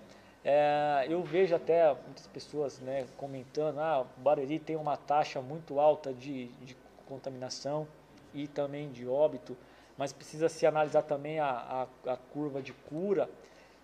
É, 0.44 1.06
eu 1.08 1.22
vejo 1.22 1.54
até 1.54 1.94
muitas 1.94 2.26
pessoas 2.26 2.80
né, 2.80 3.06
comentando, 3.16 3.78
ah, 3.78 4.04
Barueri 4.16 4.58
tem 4.58 4.74
uma 4.74 4.96
taxa 4.96 5.40
muito 5.40 5.78
alta 5.78 6.12
de, 6.12 6.48
de 6.64 6.76
contaminação 7.06 7.86
e 8.34 8.48
também 8.48 8.90
de 8.90 9.06
óbito, 9.06 9.56
mas 9.96 10.12
precisa 10.12 10.48
se 10.48 10.66
analisar 10.66 11.02
também 11.02 11.38
a, 11.38 11.86
a, 12.06 12.12
a 12.12 12.16
curva 12.16 12.60
de 12.60 12.72
cura 12.72 13.30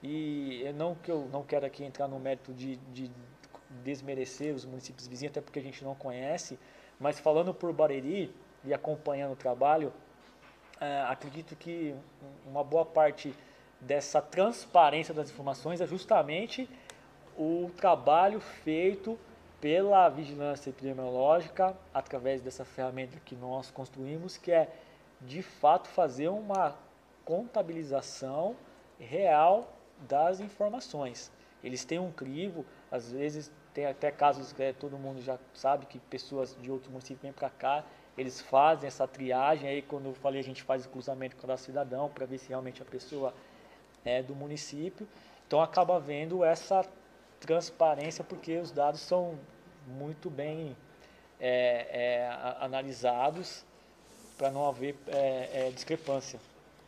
e 0.03 0.64
não 0.75 0.97
que 0.97 1.11
eu 1.11 1.29
não 1.33 1.44
quero 1.44 1.64
aqui 1.64 1.85
entrar 1.85 2.09
no 2.09 2.18
mérito 2.18 2.53
de, 2.53 2.77
de 2.92 3.11
desmerecer 3.85 4.53
os 4.55 4.64
municípios 4.64 5.07
vizinhos, 5.07 5.33
até 5.33 5.40
porque 5.40 5.61
a 5.61 5.62
gente 5.62 5.85
não 5.85 5.94
conhece, 5.94 6.59
mas 6.99 7.21
falando 7.21 7.55
por 7.55 7.73
Barueri 7.73 8.35
e 8.64 8.75
acompanhando 8.75 9.33
o 9.33 9.37
trabalho, 9.37 9.92
é, 10.81 11.03
acredito 11.03 11.55
que 11.55 11.94
uma 12.47 12.64
boa 12.64 12.85
parte 12.85 13.35
dessa 13.81 14.21
transparência 14.21 15.14
das 15.14 15.31
informações 15.31 15.81
é 15.81 15.87
justamente 15.87 16.69
o 17.37 17.71
trabalho 17.77 18.41
feito 18.41 19.19
pela 19.61 20.09
vigilância 20.09 20.71
epidemiológica 20.71 21.77
através 21.93 22.41
dessa 22.41 22.64
ferramenta 22.64 23.19
que 23.25 23.35
nós 23.35 23.71
construímos, 23.71 24.37
que 24.37 24.53
é 24.53 24.69
de 25.21 25.43
fato 25.43 25.88
fazer 25.88 26.29
uma 26.29 26.77
contabilização 27.25 28.57
real 28.99 29.73
das 30.09 30.41
informações. 30.41 31.31
Eles 31.62 31.85
têm 31.85 31.99
um 31.99 32.12
crivo, 32.12 32.64
às 32.91 33.11
vezes 33.11 33.51
tem 33.75 33.87
até 33.87 34.11
casos 34.11 34.53
que 34.53 34.73
todo 34.73 34.97
mundo 34.97 35.21
já 35.21 35.38
sabe 35.55 35.87
que 35.87 35.99
pessoas 35.99 36.57
de 36.61 36.71
outros 36.71 36.91
municípios 36.91 37.23
vêm 37.23 37.33
para 37.33 37.51
cá, 37.51 37.85
eles 38.17 38.41
fazem 38.41 38.88
essa 38.88 39.07
triagem, 39.07 39.69
aí 39.69 39.83
quando 39.83 40.07
eu 40.07 40.14
falei 40.14 40.41
a 40.41 40.45
gente 40.45 40.62
faz 40.62 40.85
o 40.87 40.88
cruzamento 40.88 41.37
com 41.37 41.53
o 41.53 41.57
cidadão 41.57 42.09
para 42.09 42.27
ver 42.27 42.38
se 42.38 42.49
realmente 42.49 42.83
a 42.83 42.85
pessoa 42.85 43.33
é, 44.09 44.23
do 44.23 44.35
município. 44.35 45.07
Então 45.47 45.61
acaba 45.61 45.97
havendo 45.97 46.42
essa 46.44 46.85
transparência 47.40 48.25
porque 48.25 48.57
os 48.57 48.71
dados 48.71 49.01
são 49.01 49.38
muito 49.87 50.31
bem 50.31 50.77
é, 51.38 51.87
é, 51.90 52.55
analisados 52.61 53.64
para 54.37 54.51
não 54.51 54.66
haver 54.66 54.97
é, 55.09 55.66
é, 55.66 55.71
discrepância. 55.71 56.40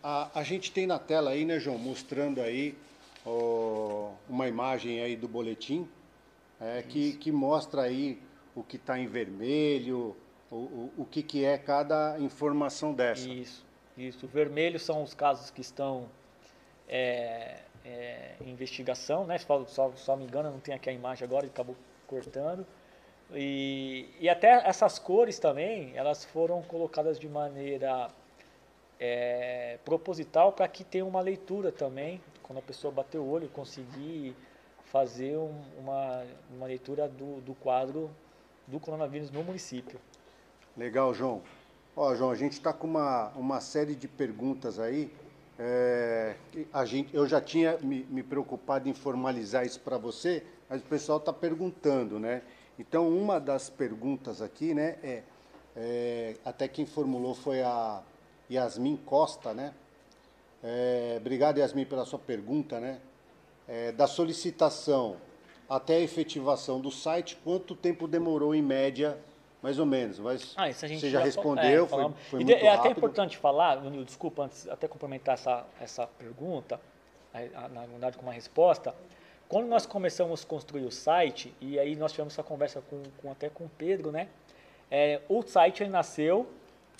A, 0.02 0.30
a 0.40 0.42
gente 0.42 0.72
tem 0.72 0.86
na 0.86 0.98
tela 0.98 1.30
aí, 1.30 1.44
né, 1.44 1.58
João, 1.58 1.78
mostrando 1.78 2.40
aí 2.40 2.76
ó, 3.24 4.12
uma 4.28 4.48
imagem 4.48 5.02
aí 5.02 5.14
do 5.14 5.28
boletim 5.28 5.86
é, 6.60 6.82
que, 6.82 7.14
que 7.14 7.30
mostra 7.30 7.82
aí 7.82 8.20
o 8.54 8.62
que 8.62 8.76
está 8.76 8.98
em 8.98 9.06
vermelho, 9.06 10.16
o, 10.50 10.56
o, 10.56 10.92
o 10.98 11.04
que, 11.04 11.22
que 11.22 11.44
é 11.44 11.56
cada 11.56 12.18
informação 12.18 12.92
dessa. 12.92 13.28
Isso, 13.28 13.64
isso. 13.96 14.26
O 14.26 14.28
vermelho 14.28 14.78
são 14.78 15.02
os 15.02 15.14
casos 15.14 15.50
que 15.50 15.60
estão 15.60 16.08
é, 16.90 17.58
é, 17.84 18.34
investigação, 18.44 19.24
né? 19.24 19.38
Só, 19.38 19.64
só, 19.66 19.92
só 19.94 20.16
me 20.16 20.24
engano, 20.24 20.50
não 20.50 20.58
tem 20.58 20.74
aqui 20.74 20.90
a 20.90 20.92
imagem 20.92 21.24
agora, 21.24 21.44
ele 21.44 21.52
acabou 21.52 21.76
cortando. 22.08 22.66
E, 23.32 24.08
e 24.18 24.28
até 24.28 24.68
essas 24.68 24.98
cores 24.98 25.38
também, 25.38 25.92
elas 25.94 26.24
foram 26.24 26.60
colocadas 26.62 27.18
de 27.18 27.28
maneira 27.28 28.08
é, 28.98 29.78
proposital 29.84 30.52
para 30.52 30.66
que 30.66 30.82
tenha 30.82 31.06
uma 31.06 31.20
leitura 31.20 31.70
também, 31.70 32.20
quando 32.42 32.58
a 32.58 32.62
pessoa 32.62 32.92
bater 32.92 33.18
o 33.18 33.26
olho, 33.26 33.48
conseguir 33.50 34.34
fazer 34.86 35.36
um, 35.36 35.54
uma, 35.78 36.24
uma 36.52 36.66
leitura 36.66 37.08
do, 37.08 37.40
do 37.42 37.54
quadro 37.54 38.10
do 38.66 38.80
coronavírus 38.80 39.30
no 39.30 39.44
município. 39.44 40.00
Legal, 40.76 41.14
João. 41.14 41.40
Ó, 41.96 42.14
João, 42.16 42.30
a 42.30 42.34
gente 42.34 42.52
está 42.52 42.72
com 42.72 42.88
uma, 42.88 43.28
uma 43.36 43.60
série 43.60 43.94
de 43.94 44.08
perguntas 44.08 44.80
aí 44.80 45.12
É, 45.62 46.36
a 46.72 46.86
gente, 46.86 47.14
eu 47.14 47.26
já 47.26 47.38
tinha 47.38 47.76
me, 47.82 48.06
me 48.08 48.22
preocupado 48.22 48.88
em 48.88 48.94
formalizar 48.94 49.66
isso 49.66 49.78
para 49.80 49.98
você, 49.98 50.42
mas 50.70 50.80
o 50.80 50.84
pessoal 50.84 51.18
está 51.18 51.34
perguntando, 51.34 52.18
né? 52.18 52.40
Então, 52.78 53.06
uma 53.06 53.38
das 53.38 53.68
perguntas 53.68 54.40
aqui, 54.40 54.72
né, 54.72 54.96
é, 55.02 55.22
é, 55.76 56.36
até 56.46 56.66
quem 56.66 56.86
formulou 56.86 57.34
foi 57.34 57.60
a 57.60 58.02
Yasmin 58.50 58.96
Costa, 59.04 59.52
né? 59.52 59.74
É, 60.62 61.18
obrigado, 61.20 61.58
Yasmin, 61.58 61.84
pela 61.84 62.06
sua 62.06 62.18
pergunta, 62.18 62.80
né? 62.80 62.98
É, 63.68 63.92
da 63.92 64.06
solicitação 64.06 65.18
até 65.68 65.96
a 65.96 66.00
efetivação 66.00 66.80
do 66.80 66.90
site, 66.90 67.38
quanto 67.44 67.76
tempo 67.76 68.08
demorou 68.08 68.54
em 68.54 68.62
média, 68.62 69.18
mais 69.62 69.78
ou 69.78 69.86
menos? 69.86 70.18
Mas 70.18 70.54
ah, 70.56 70.72
você 70.72 70.88
já, 70.96 71.08
já 71.08 71.20
respondeu, 71.20 71.84
é, 71.84 71.88
foi, 71.88 72.12
foi 72.30 72.44
muito 72.44 72.50
É 72.52 72.68
rápido. 72.68 72.80
até 72.80 72.90
importante 72.90 73.36
falar, 73.36 73.76
desculpa, 74.04 74.44
antes 74.44 74.68
até 74.68 74.88
complementar 74.88 75.34
essa, 75.34 75.66
essa 75.80 76.06
pergunta, 76.06 76.80
na 77.72 77.86
verdade 77.86 78.16
com 78.16 78.22
uma 78.22 78.32
resposta, 78.32 78.94
quando 79.48 79.66
nós 79.66 79.84
começamos 79.84 80.44
a 80.44 80.46
construir 80.46 80.84
o 80.84 80.92
site, 80.92 81.52
e 81.60 81.78
aí 81.78 81.96
nós 81.96 82.12
tivemos 82.12 82.34
essa 82.34 82.42
conversa 82.42 82.80
com, 82.88 83.02
com 83.20 83.32
até 83.32 83.48
com 83.48 83.64
o 83.64 83.70
Pedro, 83.76 84.12
né? 84.12 84.28
É, 84.90 85.20
o 85.28 85.42
site 85.42 85.84
nasceu 85.86 86.48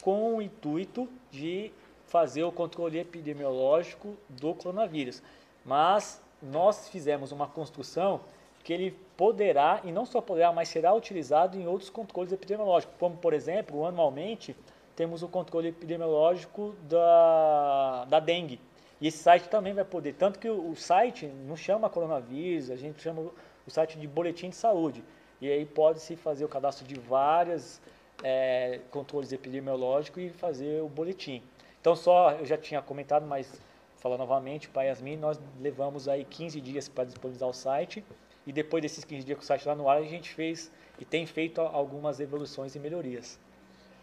com 0.02 0.36
o 0.36 0.42
intuito 0.42 1.08
de 1.30 1.72
fazer 2.06 2.42
o 2.42 2.50
controle 2.50 2.98
epidemiológico 2.98 4.16
do 4.28 4.52
coronavírus. 4.54 5.22
Mas 5.64 6.20
nós 6.42 6.88
fizemos 6.88 7.30
uma 7.30 7.46
construção 7.46 8.20
que 8.62 8.72
ele 8.72 8.96
poderá, 9.16 9.80
e 9.84 9.92
não 9.92 10.04
só 10.04 10.20
poderá, 10.20 10.52
mas 10.52 10.68
será 10.68 10.94
utilizado 10.94 11.58
em 11.58 11.66
outros 11.66 11.90
controles 11.90 12.32
epidemiológicos, 12.32 12.94
como, 12.98 13.16
por 13.16 13.32
exemplo, 13.32 13.84
anualmente, 13.84 14.56
temos 14.94 15.22
o 15.22 15.28
controle 15.28 15.68
epidemiológico 15.68 16.74
da, 16.88 18.04
da 18.06 18.20
dengue. 18.20 18.60
E 19.00 19.06
esse 19.08 19.18
site 19.18 19.48
também 19.48 19.72
vai 19.72 19.84
poder, 19.84 20.14
tanto 20.14 20.38
que 20.38 20.48
o, 20.48 20.74
site 20.76 21.26
não 21.26 21.56
chama 21.56 21.88
coronavírus, 21.88 22.70
a 22.70 22.76
gente 22.76 23.00
chama 23.00 23.22
o 23.66 23.70
site 23.70 23.98
de 23.98 24.06
boletim 24.06 24.50
de 24.50 24.56
saúde. 24.56 25.02
E 25.40 25.50
aí 25.50 25.64
pode-se 25.64 26.16
fazer 26.16 26.44
o 26.44 26.48
cadastro 26.48 26.86
de 26.86 27.00
vários 27.00 27.80
é, 28.22 28.80
controles 28.90 29.32
epidemiológicos 29.32 30.22
e 30.22 30.28
fazer 30.28 30.82
o 30.82 30.88
boletim. 30.88 31.42
Então, 31.80 31.96
só, 31.96 32.32
eu 32.32 32.44
já 32.44 32.58
tinha 32.58 32.82
comentado, 32.82 33.26
mas 33.26 33.58
falar 33.96 34.18
novamente, 34.18 34.68
para 34.68 34.82
Yasmin, 34.82 35.16
nós 35.16 35.40
levamos 35.58 36.06
aí 36.08 36.24
15 36.26 36.60
dias 36.60 36.88
para 36.88 37.04
disponibilizar 37.04 37.48
o 37.48 37.54
site 37.54 38.04
e 38.46 38.52
depois 38.52 38.82
desses 38.82 39.04
15 39.04 39.24
dias 39.24 39.38
com 39.38 39.44
o 39.44 39.46
site 39.46 39.66
lá 39.66 39.74
no 39.74 39.88
ar, 39.88 39.98
a 39.98 40.02
gente 40.02 40.32
fez 40.32 40.70
e 40.98 41.04
tem 41.04 41.26
feito 41.26 41.60
algumas 41.60 42.20
evoluções 42.20 42.74
e 42.74 42.78
melhorias. 42.78 43.38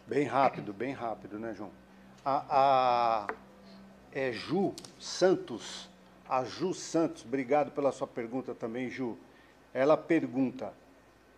Bem 0.06 0.26
rápido, 0.26 0.74
bem 0.74 0.94
rápido, 0.94 1.38
né, 1.38 1.54
João? 1.54 1.72
A, 2.24 2.46
a 2.50 3.28
é, 4.12 4.32
Ju 4.32 4.74
Santos, 5.00 5.90
a 6.28 6.44
Ju 6.44 6.74
Santos, 6.74 7.24
obrigado 7.26 7.72
pela 7.72 7.92
sua 7.92 8.08
pergunta 8.08 8.56
também, 8.56 8.90
Ju. 8.90 9.18
Ela 9.74 9.98
pergunta: 9.98 10.74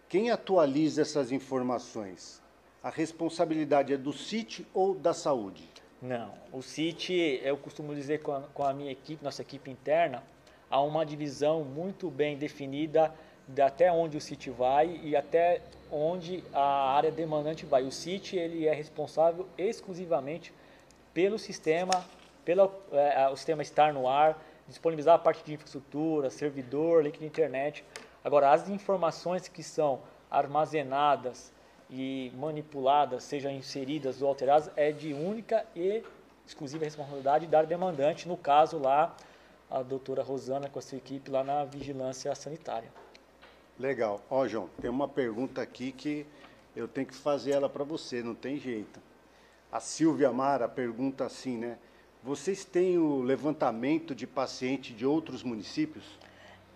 quem 0.07 0.31
atualiza 0.31 1.01
essas 1.01 1.31
informações? 1.31 2.41
A 2.81 2.89
responsabilidade 2.89 3.93
é 3.93 3.97
do 3.97 4.13
CIT 4.13 4.65
ou 4.73 4.95
da 4.95 5.13
saúde? 5.13 5.67
Não, 6.01 6.33
o 6.53 6.61
CIT, 6.61 7.41
eu 7.43 7.57
costumo 7.57 7.93
dizer 7.93 8.21
com 8.21 8.31
a, 8.31 8.41
com 8.53 8.63
a 8.63 8.73
minha 8.73 8.91
equipe, 8.91 9.21
nossa 9.21 9.41
equipe 9.41 9.69
interna, 9.69 10.23
há 10.69 10.81
uma 10.81 11.05
divisão 11.05 11.63
muito 11.63 12.09
bem 12.09 12.37
definida 12.37 13.13
de 13.47 13.61
até 13.61 13.91
onde 13.91 14.17
o 14.17 14.21
CIT 14.21 14.49
vai 14.51 14.99
e 15.03 15.15
até 15.15 15.61
onde 15.91 16.43
a 16.53 16.93
área 16.95 17.11
demandante 17.11 17.65
vai. 17.65 17.83
O 17.83 17.91
CIT 17.91 18.37
ele 18.37 18.67
é 18.67 18.73
responsável 18.73 19.47
exclusivamente 19.57 20.53
pelo 21.13 21.39
sistema, 21.39 22.05
pelo 22.45 22.71
é, 22.91 23.27
o 23.29 23.35
sistema 23.35 23.61
estar 23.61 23.91
no 23.91 24.07
ar, 24.07 24.39
disponibilizar 24.67 25.15
a 25.15 25.19
parte 25.19 25.43
de 25.43 25.53
infraestrutura, 25.53 26.29
servidor, 26.29 27.03
link 27.03 27.17
de 27.17 27.25
internet. 27.25 27.83
Agora, 28.23 28.51
as 28.51 28.69
informações 28.69 29.47
que 29.47 29.63
são 29.63 29.99
armazenadas 30.29 31.51
e 31.89 32.31
manipuladas, 32.35 33.23
sejam 33.23 33.51
inseridas 33.51 34.21
ou 34.21 34.27
alteradas, 34.27 34.69
é 34.75 34.91
de 34.91 35.11
única 35.11 35.65
e 35.75 36.03
exclusiva 36.45 36.85
responsabilidade 36.85 37.47
da 37.47 37.63
demandante, 37.63 38.27
no 38.27 38.37
caso 38.37 38.77
lá, 38.77 39.15
a 39.69 39.83
doutora 39.83 40.23
Rosana 40.23 40.69
com 40.69 40.79
a 40.79 40.81
sua 40.81 40.97
equipe 40.97 41.29
lá 41.29 41.43
na 41.43 41.63
vigilância 41.63 42.33
sanitária. 42.33 42.91
Legal. 43.79 44.21
Ó, 44.29 44.47
João, 44.47 44.69
tem 44.81 44.89
uma 44.89 45.07
pergunta 45.07 45.61
aqui 45.61 45.91
que 45.91 46.25
eu 46.75 46.87
tenho 46.87 47.07
que 47.07 47.15
fazer 47.15 47.51
ela 47.51 47.69
para 47.69 47.83
você, 47.83 48.23
não 48.23 48.35
tem 48.35 48.57
jeito. 48.57 48.99
A 49.71 49.79
Silvia 49.79 50.31
Mara 50.31 50.67
pergunta 50.67 51.25
assim, 51.25 51.57
né? 51.57 51.77
Vocês 52.23 52.65
têm 52.65 52.97
o 52.97 53.21
levantamento 53.21 54.13
de 54.13 54.27
paciente 54.27 54.93
de 54.93 55.05
outros 55.05 55.43
municípios? 55.43 56.03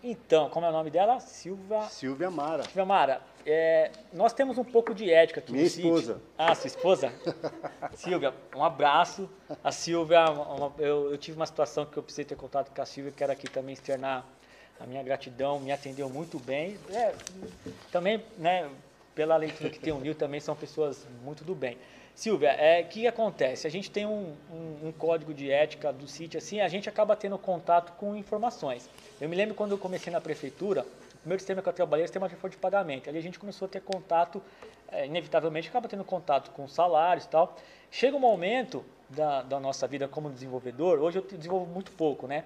Então, 0.04 0.50
como 0.50 0.66
é 0.66 0.70
o 0.70 0.72
nome 0.74 0.89
dela? 0.89 1.18
Silvia. 1.22 1.84
Silvia 1.84 2.30
Mara. 2.30 2.63
Silvia 2.63 2.86
Mara, 2.86 3.22
é, 3.46 3.89
nós 4.12 4.34
temos 4.34 4.58
um 4.58 4.63
pouco 4.63 4.94
de 4.94 5.10
ética 5.10 5.39
aqui 5.39 5.54
Minha 5.54 5.63
no 5.63 5.68
esposa. 5.68 6.16
Sítio. 6.16 6.28
Ah, 6.38 6.54
sua 6.54 6.68
esposa? 6.68 7.13
Silvia, 7.96 8.34
um 8.54 8.66
abraço. 8.66 9.30
A 9.63 9.72
Silvia, 9.72 10.30
uma, 10.30 10.74
eu, 10.78 11.12
eu, 11.12 11.18
tive 11.18 11.38
uma 11.38 11.46
situação 11.46 11.86
que 11.86 11.96
eu 11.96 12.04
precisei 12.04 12.26
ter 12.26 12.36
contato 12.36 12.76
com 12.76 12.82
a 12.82 12.86
Silvia, 12.86 13.13
quero 13.16 13.32
aqui 13.32 13.48
também 13.48 13.72
externar 13.72 14.26
a 14.78 14.86
minha 14.86 15.02
gratidão, 15.02 15.58
me 15.62 15.72
atendeu 15.72 16.10
muito 16.10 16.38
bem. 16.38 16.78
É, 16.89 17.13
também, 17.89 18.22
né, 18.38 18.70
pela 19.16 19.38
leitura 19.38 19.70
que 19.70 19.80
tem 19.80 19.94
o 19.94 20.00
Nil, 20.02 20.16
também 20.16 20.42
são 20.42 20.54
pessoas 20.54 21.08
muito 21.24 21.46
do 21.46 21.56
bem. 21.56 21.78
Silvia, 22.15 22.49
é, 22.49 22.84
que 22.84 23.08
acontece? 23.08 23.65
A 23.65 23.71
gente 23.71 23.89
tem 23.89 24.06
um, 24.06 24.36
um, 24.52 24.88
um, 24.88 24.91
código 24.91 25.34
de 25.34 25.52
ética 25.52 25.91
do 25.91 26.08
sítio, 26.08 26.38
assim, 26.38 26.62
a 26.62 26.67
gente 26.67 26.88
acaba 26.88 27.15
tendo 27.15 27.38
contato 27.39 27.93
com 27.93 28.15
informações. 28.15 28.88
Eu 29.19 29.28
me 29.28 29.36
lembro 29.36 29.56
quando 29.56 29.71
eu 29.71 29.80
comecei 29.80 30.13
na 30.13 30.21
prefeitura, 30.21 30.86
o 31.15 31.17
primeiro 31.17 31.39
sistema 31.39 31.62
que 31.62 31.69
eu 31.69 31.73
trabalhei 31.73 32.04
é 32.04 32.06
o 32.06 32.08
sistema 32.08 32.30
de 32.30 32.36
folha 32.36 32.52
de 32.52 32.58
pagamento. 32.58 33.10
Ali 33.10 33.17
a 33.17 33.21
gente 33.21 33.39
começou 33.39 33.65
a 33.65 33.69
ter 33.69 33.82
contato, 33.82 34.41
é, 34.91 35.08
inevitavelmente 35.08 35.69
acaba 35.69 35.88
tendo 35.88 36.04
contato 36.04 36.52
com 36.52 36.67
salários 36.67 37.26
e 37.26 37.30
tal. 37.30 37.56
Chega 37.89 38.15
um 38.15 38.19
momento 38.19 38.86
da, 39.10 39.41
da 39.41 39.60
nossa 39.60 39.88
vida 39.88 40.08
como 40.08 40.30
desenvolvedor, 40.30 40.99
hoje 40.99 41.17
eu 41.17 41.23
desenvolvo 41.23 41.65
muito 41.65 41.91
pouco, 41.93 42.28
né? 42.28 42.43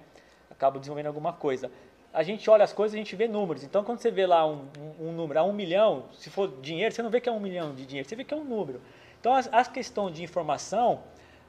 Acabo 0.50 0.78
desenvolvendo 0.78 1.08
alguma 1.08 1.34
coisa. 1.34 1.70
A 2.12 2.22
gente 2.22 2.48
olha 2.48 2.64
as 2.64 2.72
coisas, 2.72 2.94
a 2.94 2.98
gente 2.98 3.14
vê 3.14 3.28
números. 3.28 3.62
Então, 3.62 3.84
quando 3.84 4.00
você 4.00 4.10
vê 4.10 4.26
lá 4.26 4.46
um, 4.46 4.66
um, 4.98 5.08
um 5.08 5.12
número, 5.12 5.40
a 5.40 5.42
um 5.44 5.52
milhão, 5.52 6.06
se 6.14 6.30
for 6.30 6.48
dinheiro, 6.62 6.94
você 6.94 7.02
não 7.02 7.10
vê 7.10 7.20
que 7.20 7.28
é 7.28 7.32
um 7.32 7.38
milhão 7.38 7.74
de 7.74 7.84
dinheiro, 7.84 8.08
você 8.08 8.16
vê 8.16 8.24
que 8.24 8.32
é 8.32 8.36
um 8.36 8.44
número. 8.44 8.80
Então, 9.20 9.32
a, 9.34 9.38
a 9.38 9.64
questão 9.64 10.10
de 10.10 10.22
informação, 10.22 11.00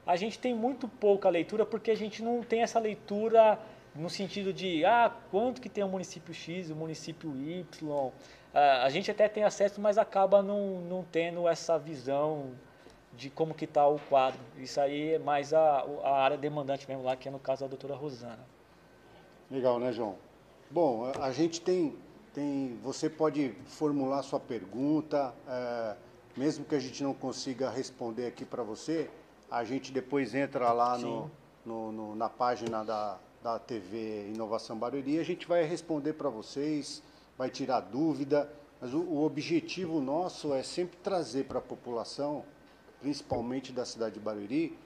a 0.05 0.15
gente 0.15 0.39
tem 0.39 0.53
muito 0.53 0.87
pouca 0.87 1.29
leitura 1.29 1.65
porque 1.65 1.91
a 1.91 1.95
gente 1.95 2.23
não 2.23 2.41
tem 2.41 2.61
essa 2.61 2.79
leitura 2.79 3.59
no 3.95 4.09
sentido 4.09 4.53
de, 4.53 4.85
ah, 4.85 5.11
quanto 5.31 5.61
que 5.61 5.69
tem 5.69 5.83
o 5.83 5.87
município 5.87 6.33
X, 6.33 6.69
o 6.69 6.75
município 6.75 7.35
Y. 7.35 8.11
Ah, 8.53 8.83
a 8.83 8.89
gente 8.89 9.11
até 9.11 9.27
tem 9.27 9.43
acesso, 9.43 9.79
mas 9.79 9.97
acaba 9.97 10.41
não, 10.41 10.81
não 10.81 11.03
tendo 11.11 11.47
essa 11.47 11.77
visão 11.77 12.51
de 13.15 13.29
como 13.29 13.53
que 13.53 13.65
está 13.65 13.87
o 13.87 13.99
quadro. 13.99 14.39
Isso 14.57 14.79
aí 14.79 15.13
é 15.13 15.19
mais 15.19 15.53
a, 15.53 15.85
a 16.03 16.21
área 16.21 16.37
demandante 16.37 16.87
mesmo 16.87 17.03
lá, 17.03 17.15
que 17.15 17.27
é 17.27 17.31
no 17.31 17.39
caso 17.39 17.61
da 17.61 17.67
doutora 17.67 17.95
Rosana. 17.95 18.39
Legal, 19.51 19.79
né, 19.79 19.91
João? 19.91 20.15
Bom, 20.71 21.05
a, 21.05 21.25
a 21.25 21.31
gente 21.31 21.59
tem, 21.59 21.95
tem, 22.33 22.79
você 22.81 23.09
pode 23.09 23.53
formular 23.65 24.21
sua 24.23 24.39
pergunta, 24.39 25.33
é, 25.47 25.95
mesmo 26.35 26.65
que 26.65 26.75
a 26.75 26.79
gente 26.79 27.03
não 27.03 27.13
consiga 27.13 27.69
responder 27.69 28.27
aqui 28.27 28.45
para 28.45 28.63
você, 28.63 29.09
a 29.49 29.63
gente 29.63 29.91
depois 29.91 30.35
entra 30.35 30.71
lá 30.71 30.97
no, 30.97 31.29
no, 31.65 31.91
no, 31.91 32.15
na 32.15 32.29
página 32.29 32.83
da, 32.83 33.17
da 33.43 33.57
TV 33.59 34.29
Inovação 34.33 34.77
Barueri 34.77 35.15
e 35.15 35.19
a 35.19 35.23
gente 35.23 35.47
vai 35.47 35.63
responder 35.63 36.13
para 36.13 36.29
vocês, 36.29 37.01
vai 37.37 37.49
tirar 37.49 37.81
dúvida, 37.81 38.51
mas 38.79 38.93
o, 38.93 38.99
o 38.99 39.23
objetivo 39.25 39.99
nosso 39.99 40.53
é 40.53 40.63
sempre 40.63 40.97
trazer 40.97 41.45
para 41.45 41.59
a 41.59 41.61
população, 41.61 42.43
principalmente 43.01 43.71
da 43.71 43.85
cidade 43.85 44.15
de 44.15 44.19
Barueri, 44.19 44.77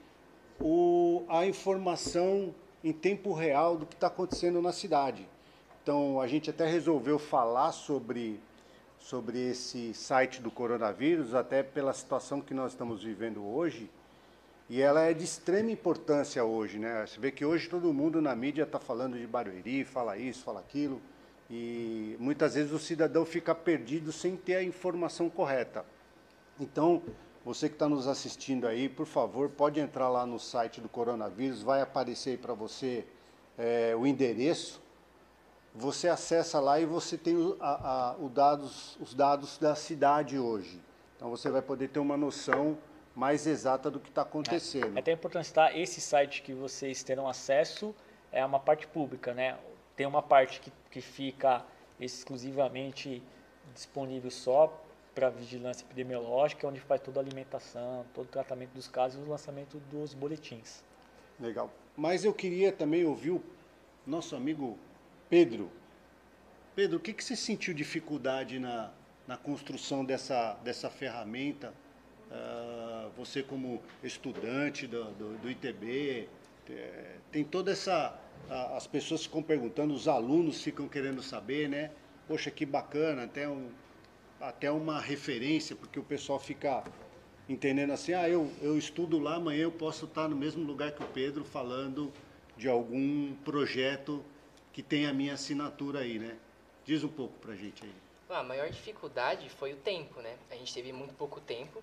o, 0.60 1.24
a 1.28 1.46
informação 1.46 2.54
em 2.82 2.92
tempo 2.92 3.32
real 3.32 3.76
do 3.76 3.86
que 3.86 3.94
está 3.94 4.08
acontecendo 4.08 4.60
na 4.60 4.72
cidade. 4.72 5.28
Então, 5.82 6.20
a 6.20 6.26
gente 6.26 6.48
até 6.48 6.66
resolveu 6.66 7.18
falar 7.18 7.72
sobre 7.72 8.40
sobre 9.04 9.50
esse 9.50 9.92
site 9.92 10.40
do 10.40 10.50
coronavírus, 10.50 11.34
até 11.34 11.62
pela 11.62 11.92
situação 11.92 12.40
que 12.40 12.54
nós 12.54 12.72
estamos 12.72 13.02
vivendo 13.02 13.44
hoje, 13.44 13.90
e 14.68 14.80
ela 14.80 15.02
é 15.02 15.12
de 15.12 15.22
extrema 15.22 15.70
importância 15.70 16.42
hoje, 16.42 16.78
né? 16.78 17.04
Você 17.06 17.20
vê 17.20 17.30
que 17.30 17.44
hoje 17.44 17.68
todo 17.68 17.92
mundo 17.92 18.22
na 18.22 18.34
mídia 18.34 18.62
está 18.62 18.78
falando 18.78 19.18
de 19.18 19.26
Barueri, 19.26 19.84
fala 19.84 20.16
isso, 20.16 20.42
fala 20.42 20.60
aquilo, 20.60 21.02
e 21.50 22.16
muitas 22.18 22.54
vezes 22.54 22.72
o 22.72 22.78
cidadão 22.78 23.26
fica 23.26 23.54
perdido 23.54 24.10
sem 24.10 24.36
ter 24.36 24.56
a 24.56 24.62
informação 24.62 25.28
correta. 25.28 25.84
Então, 26.58 27.02
você 27.44 27.68
que 27.68 27.74
está 27.74 27.86
nos 27.86 28.08
assistindo 28.08 28.66
aí, 28.66 28.88
por 28.88 29.04
favor, 29.04 29.50
pode 29.50 29.80
entrar 29.80 30.08
lá 30.08 30.24
no 30.24 30.40
site 30.40 30.80
do 30.80 30.88
coronavírus, 30.88 31.60
vai 31.60 31.82
aparecer 31.82 32.38
para 32.38 32.54
você 32.54 33.04
é, 33.58 33.94
o 33.94 34.06
endereço, 34.06 34.80
você 35.74 36.08
acessa 36.08 36.60
lá 36.60 36.78
e 36.78 36.86
você 36.86 37.18
tem 37.18 37.36
o, 37.36 37.56
a, 37.58 38.12
a, 38.12 38.16
o 38.16 38.28
dados, 38.28 38.96
os 39.00 39.12
dados 39.12 39.58
da 39.58 39.74
cidade 39.74 40.38
hoje. 40.38 40.80
Então 41.16 41.28
você 41.28 41.50
vai 41.50 41.62
poder 41.62 41.88
ter 41.88 41.98
uma 41.98 42.16
noção 42.16 42.78
mais 43.14 43.46
exata 43.46 43.90
do 43.90 43.98
que 43.98 44.08
está 44.08 44.22
acontecendo. 44.22 44.96
É 44.96 45.00
até 45.00 45.12
importante 45.12 45.48
citar, 45.48 45.76
esse 45.76 46.00
site 46.00 46.42
que 46.42 46.52
vocês 46.52 47.02
terão 47.02 47.28
acesso 47.28 47.94
é 48.30 48.44
uma 48.44 48.60
parte 48.60 48.86
pública, 48.86 49.34
né? 49.34 49.58
Tem 49.96 50.06
uma 50.06 50.22
parte 50.22 50.60
que, 50.60 50.72
que 50.90 51.00
fica 51.00 51.64
exclusivamente 51.98 53.22
disponível 53.72 54.30
só 54.30 54.80
para 55.14 55.30
vigilância 55.30 55.84
epidemiológica, 55.84 56.66
onde 56.66 56.80
faz 56.80 57.00
toda 57.00 57.20
a 57.20 57.22
alimentação, 57.22 58.04
todo 58.12 58.26
o 58.26 58.28
tratamento 58.28 58.72
dos 58.72 58.88
casos 58.88 59.20
e 59.20 59.24
o 59.24 59.30
lançamento 59.30 59.78
dos 59.90 60.12
boletins. 60.12 60.82
Legal. 61.38 61.70
Mas 61.96 62.24
eu 62.24 62.34
queria 62.34 62.72
também 62.72 63.04
ouvir 63.04 63.30
o 63.30 63.42
nosso 64.04 64.34
amigo 64.34 64.76
Pedro. 65.34 65.68
Pedro, 66.76 66.98
o 66.98 67.00
que, 67.00 67.12
que 67.12 67.24
você 67.24 67.34
sentiu 67.34 67.74
dificuldade 67.74 68.60
na, 68.60 68.92
na 69.26 69.36
construção 69.36 70.04
dessa, 70.04 70.54
dessa 70.62 70.88
ferramenta? 70.88 71.74
Uh, 72.30 73.10
você 73.16 73.42
como 73.42 73.82
estudante 74.04 74.86
do, 74.86 75.02
do, 75.14 75.36
do 75.38 75.50
ITB, 75.50 76.28
é, 76.70 77.16
tem 77.32 77.42
toda 77.42 77.72
essa... 77.72 78.16
As 78.48 78.86
pessoas 78.86 79.24
ficam 79.24 79.42
perguntando, 79.42 79.92
os 79.92 80.06
alunos 80.06 80.62
ficam 80.62 80.86
querendo 80.86 81.20
saber, 81.20 81.68
né? 81.68 81.90
Poxa, 82.28 82.48
que 82.48 82.64
bacana, 82.64 83.24
até, 83.24 83.48
um, 83.48 83.70
até 84.40 84.70
uma 84.70 85.00
referência, 85.00 85.74
porque 85.74 85.98
o 85.98 86.04
pessoal 86.04 86.38
fica 86.38 86.84
entendendo 87.48 87.90
assim, 87.90 88.12
ah, 88.12 88.28
eu, 88.28 88.52
eu 88.62 88.78
estudo 88.78 89.18
lá, 89.18 89.34
amanhã 89.34 89.64
eu 89.64 89.72
posso 89.72 90.04
estar 90.04 90.28
no 90.28 90.36
mesmo 90.36 90.62
lugar 90.62 90.92
que 90.92 91.02
o 91.02 91.08
Pedro 91.08 91.44
falando 91.44 92.12
de 92.56 92.68
algum 92.68 93.34
projeto 93.44 94.24
que 94.74 94.82
tem 94.82 95.06
a 95.06 95.12
minha 95.12 95.34
assinatura 95.34 96.00
aí, 96.00 96.18
né? 96.18 96.36
Diz 96.84 97.04
um 97.04 97.08
pouco 97.08 97.38
pra 97.38 97.54
gente 97.54 97.84
aí. 97.84 97.94
A 98.28 98.42
maior 98.42 98.68
dificuldade 98.68 99.48
foi 99.48 99.72
o 99.72 99.76
tempo, 99.76 100.20
né? 100.20 100.36
A 100.50 100.56
gente 100.56 100.74
teve 100.74 100.92
muito 100.92 101.14
pouco 101.14 101.40
tempo, 101.40 101.80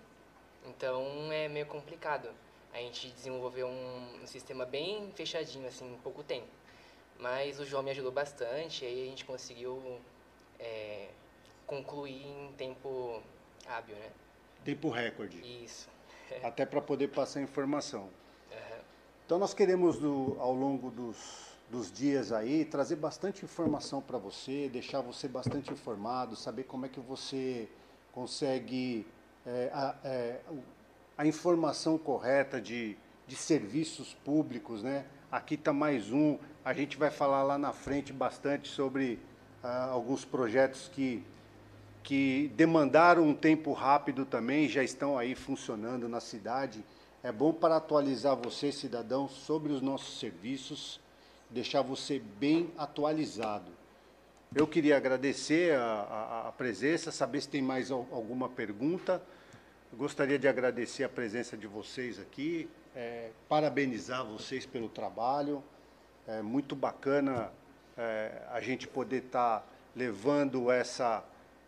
então 0.67 1.31
é 1.31 1.47
meio 1.47 1.65
complicado. 1.65 2.29
A 2.73 2.77
gente 2.77 3.07
desenvolveu 3.11 3.67
um, 3.67 4.21
um 4.21 4.27
sistema 4.27 4.65
bem 4.65 5.09
fechadinho, 5.15 5.67
assim, 5.67 5.89
em 5.89 5.97
pouco 5.99 6.21
tempo. 6.21 6.47
Mas 7.17 7.61
o 7.61 7.65
João 7.65 7.81
me 7.81 7.91
ajudou 7.91 8.11
bastante, 8.11 8.83
aí 8.83 9.03
a 9.03 9.05
gente 9.05 9.23
conseguiu 9.23 10.01
é, 10.59 11.07
concluir 11.65 12.25
em 12.25 12.51
tempo 12.57 13.23
hábil, 13.67 13.95
né? 13.95 14.09
Tempo 14.65 14.89
recorde. 14.89 15.37
Isso. 15.63 15.87
Até 16.43 16.65
para 16.65 16.81
poder 16.81 17.07
passar 17.07 17.41
informação. 17.41 18.09
Uhum. 18.51 18.81
Então 19.25 19.39
nós 19.39 19.53
queremos, 19.53 19.97
do, 19.97 20.35
ao 20.37 20.51
longo 20.51 20.91
dos, 20.91 21.50
dos 21.71 21.89
dias 21.89 22.33
aí, 22.33 22.65
trazer 22.65 22.97
bastante 22.97 23.45
informação 23.45 24.01
para 24.01 24.17
você, 24.17 24.67
deixar 24.67 24.99
você 24.99 25.25
bastante 25.25 25.71
informado, 25.71 26.35
saber 26.35 26.63
como 26.63 26.85
é 26.85 26.89
que 26.89 26.99
você 26.99 27.69
consegue 28.11 29.07
é, 29.45 29.71
a, 29.73 29.95
é, 30.03 30.41
a, 31.17 31.25
informação 31.25 31.97
correta 31.97 32.59
de, 32.59 32.97
de 33.25 33.37
serviços 33.37 34.13
públicos, 34.13 34.83
né? 34.83 35.05
Aqui 35.31 35.55
está 35.55 35.71
mais 35.71 36.11
um, 36.11 36.37
a 36.65 36.73
gente 36.73 36.97
vai 36.97 37.09
falar 37.09 37.41
lá 37.41 37.57
na 37.57 37.71
frente 37.71 38.11
bastante 38.11 38.67
sobre 38.67 39.17
ah, 39.63 39.85
alguns 39.85 40.25
projetos 40.25 40.89
que 40.89 41.23
que 42.03 42.51
demandaram 42.55 43.23
um 43.23 43.33
tempo 43.33 43.73
rápido 43.73 44.25
também, 44.25 44.67
já 44.67 44.83
estão 44.83 45.19
aí 45.19 45.35
funcionando 45.35 46.09
na 46.09 46.19
cidade. 46.19 46.83
É 47.21 47.31
bom 47.31 47.53
para 47.53 47.77
atualizar 47.77 48.35
você, 48.35 48.71
cidadão, 48.71 49.29
sobre 49.29 49.71
os 49.71 49.83
nossos 49.83 50.19
serviços, 50.19 50.99
deixar 51.51 51.81
você 51.81 52.19
bem 52.39 52.71
atualizado. 52.77 53.71
Eu 54.55 54.67
queria 54.67 54.97
agradecer 54.97 55.75
a, 55.75 55.83
a, 55.83 56.47
a 56.47 56.51
presença, 56.51 57.11
saber 57.11 57.41
se 57.41 57.49
tem 57.49 57.61
mais 57.61 57.91
alguma 57.91 58.49
pergunta. 58.49 59.21
Gostaria 59.93 60.39
de 60.39 60.47
agradecer 60.47 61.03
a 61.03 61.09
presença 61.09 61.57
de 61.57 61.67
vocês 61.67 62.19
aqui, 62.19 62.69
é, 62.95 63.29
parabenizar 63.47 64.25
vocês 64.25 64.65
pelo 64.65 64.89
trabalho. 64.89 65.63
É 66.27 66.41
muito 66.41 66.75
bacana 66.75 67.51
é, 67.97 68.41
a 68.51 68.61
gente 68.61 68.87
poder 68.87 69.23
estar 69.23 69.59
tá 69.59 69.65
levando 69.95 70.71
essa 70.71 71.23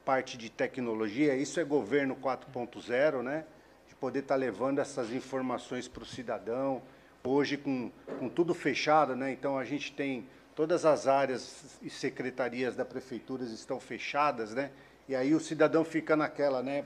parte 0.06 0.38
de 0.38 0.50
tecnologia, 0.50 1.36
isso 1.36 1.60
é 1.60 1.64
governo 1.64 2.16
4.0, 2.16 3.22
né? 3.22 3.46
De 3.88 3.96
poder 3.96 4.20
estar 4.20 4.36
tá 4.36 4.40
levando 4.40 4.80
essas 4.80 5.12
informações 5.12 5.88
para 5.88 6.04
o 6.04 6.06
cidadão. 6.06 6.82
Hoje, 7.26 7.56
com, 7.56 7.90
com 8.20 8.28
tudo 8.28 8.54
fechado, 8.54 9.16
né? 9.16 9.32
Então, 9.32 9.58
a 9.58 9.64
gente 9.64 9.94
tem 9.94 10.28
todas 10.54 10.84
as 10.86 11.08
áreas 11.08 11.80
e 11.82 11.90
secretarias 11.90 12.76
da 12.76 12.84
prefeitura 12.84 13.46
estão 13.46 13.80
fechadas, 13.80 14.54
né? 14.54 14.72
E 15.08 15.16
aí 15.16 15.34
o 15.34 15.40
cidadão 15.40 15.86
fica 15.86 16.18
naquela, 16.18 16.62
né? 16.62 16.86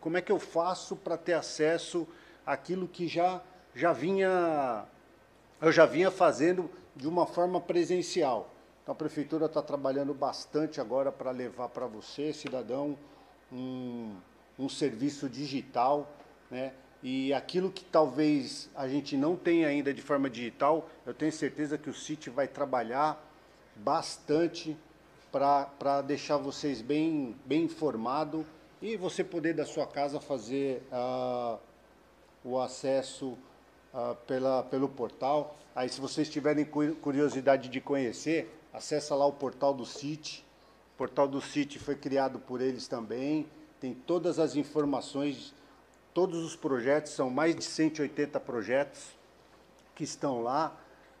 Como 0.00 0.16
é 0.16 0.22
que 0.22 0.32
eu 0.32 0.38
faço 0.38 0.96
para 0.96 1.18
ter 1.18 1.34
acesso 1.34 2.08
àquilo 2.46 2.88
que 2.88 3.06
já, 3.06 3.42
já 3.74 3.92
vinha, 3.92 4.86
eu 5.60 5.70
já 5.70 5.84
vinha 5.84 6.10
fazendo 6.10 6.70
de 6.94 7.06
uma 7.06 7.26
forma 7.26 7.60
presencial? 7.60 8.50
Então 8.82 8.94
a 8.94 8.96
prefeitura 8.96 9.44
está 9.44 9.60
trabalhando 9.60 10.14
bastante 10.14 10.80
agora 10.80 11.12
para 11.12 11.30
levar 11.30 11.68
para 11.68 11.86
você, 11.86 12.32
cidadão, 12.32 12.96
um, 13.52 14.16
um 14.58 14.70
serviço 14.70 15.28
digital, 15.28 16.10
né? 16.50 16.72
E 17.02 17.32
aquilo 17.32 17.70
que 17.70 17.84
talvez 17.84 18.68
a 18.74 18.88
gente 18.88 19.16
não 19.16 19.36
tenha 19.36 19.68
ainda 19.68 19.92
de 19.92 20.02
forma 20.02 20.28
digital, 20.28 20.88
eu 21.04 21.14
tenho 21.14 21.32
certeza 21.32 21.78
que 21.78 21.90
o 21.90 21.94
CIT 21.94 22.30
vai 22.30 22.48
trabalhar 22.48 23.22
bastante 23.76 24.76
para 25.30 26.02
deixar 26.02 26.38
vocês 26.38 26.80
bem, 26.80 27.36
bem 27.44 27.64
informados 27.64 28.46
e 28.80 28.96
você 28.96 29.22
poder 29.22 29.54
da 29.54 29.66
sua 29.66 29.86
casa 29.86 30.18
fazer 30.18 30.82
uh, 30.90 31.58
o 32.42 32.58
acesso 32.58 33.36
uh, 33.92 34.16
pela, 34.26 34.62
pelo 34.62 34.88
portal. 34.88 35.56
Aí 35.74 35.88
se 35.88 36.00
vocês 36.00 36.28
tiverem 36.28 36.64
curiosidade 36.64 37.68
de 37.68 37.80
conhecer, 37.80 38.50
Acessa 38.76 39.14
lá 39.14 39.24
o 39.24 39.32
portal 39.32 39.72
do 39.72 39.86
CIT. 39.86 40.44
O 40.94 40.98
portal 40.98 41.26
do 41.26 41.40
CIT 41.40 41.78
foi 41.78 41.96
criado 41.96 42.38
por 42.38 42.60
eles 42.60 42.86
também. 42.86 43.46
Tem 43.80 43.94
todas 43.94 44.38
as 44.38 44.54
informações, 44.54 45.54
todos 46.16 46.42
os 46.42 46.56
projetos, 46.56 47.12
são 47.12 47.28
mais 47.28 47.54
de 47.54 47.62
180 47.62 48.40
projetos 48.40 49.14
que 49.94 50.02
estão 50.02 50.42
lá, 50.42 50.74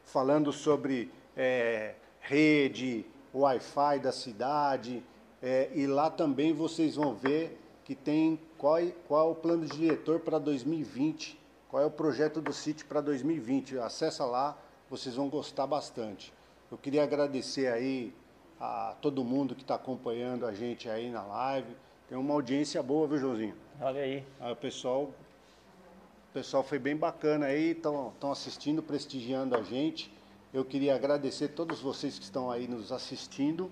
falando 0.06 0.50
sobre 0.54 1.12
é, 1.36 1.96
rede, 2.18 3.04
Wi-Fi 3.34 3.98
da 3.98 4.10
cidade. 4.10 5.04
É, 5.42 5.70
e 5.74 5.86
lá 5.86 6.08
também 6.08 6.54
vocês 6.54 6.94
vão 6.94 7.14
ver 7.14 7.60
que 7.84 7.94
tem 7.94 8.40
qual, 8.56 8.78
qual 9.06 9.28
é 9.28 9.32
o 9.32 9.34
plano 9.34 9.66
diretor 9.66 10.18
para 10.20 10.38
2020, 10.38 11.38
qual 11.68 11.82
é 11.82 11.84
o 11.84 11.90
projeto 11.90 12.40
do 12.40 12.54
CIT 12.54 12.86
para 12.86 13.02
2020. 13.02 13.78
Acessa 13.80 14.24
lá, 14.24 14.56
vocês 14.88 15.14
vão 15.14 15.28
gostar 15.28 15.66
bastante. 15.66 16.32
Eu 16.72 16.78
queria 16.78 17.02
agradecer 17.02 17.66
aí 17.70 18.14
a 18.58 18.96
todo 19.02 19.22
mundo 19.22 19.54
que 19.54 19.60
está 19.60 19.74
acompanhando 19.74 20.46
a 20.46 20.54
gente 20.54 20.88
aí 20.88 21.10
na 21.10 21.22
live. 21.22 21.76
Tem 22.08 22.16
uma 22.16 22.32
audiência 22.32 22.82
boa, 22.82 23.06
viu, 23.06 23.18
Joãozinho? 23.18 23.65
Olha 23.80 24.00
aí. 24.00 24.24
Ah, 24.40 24.52
o 24.52 24.56
pessoal, 24.56 25.02
o 25.02 26.32
pessoal 26.32 26.62
foi 26.62 26.78
bem 26.78 26.96
bacana 26.96 27.46
aí, 27.46 27.72
estão 27.72 28.32
assistindo, 28.32 28.82
prestigiando 28.82 29.54
a 29.54 29.62
gente. 29.62 30.10
Eu 30.52 30.64
queria 30.64 30.94
agradecer 30.94 31.46
a 31.46 31.48
todos 31.48 31.80
vocês 31.80 32.18
que 32.18 32.24
estão 32.24 32.50
aí 32.50 32.66
nos 32.66 32.90
assistindo. 32.90 33.70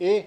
E 0.00 0.26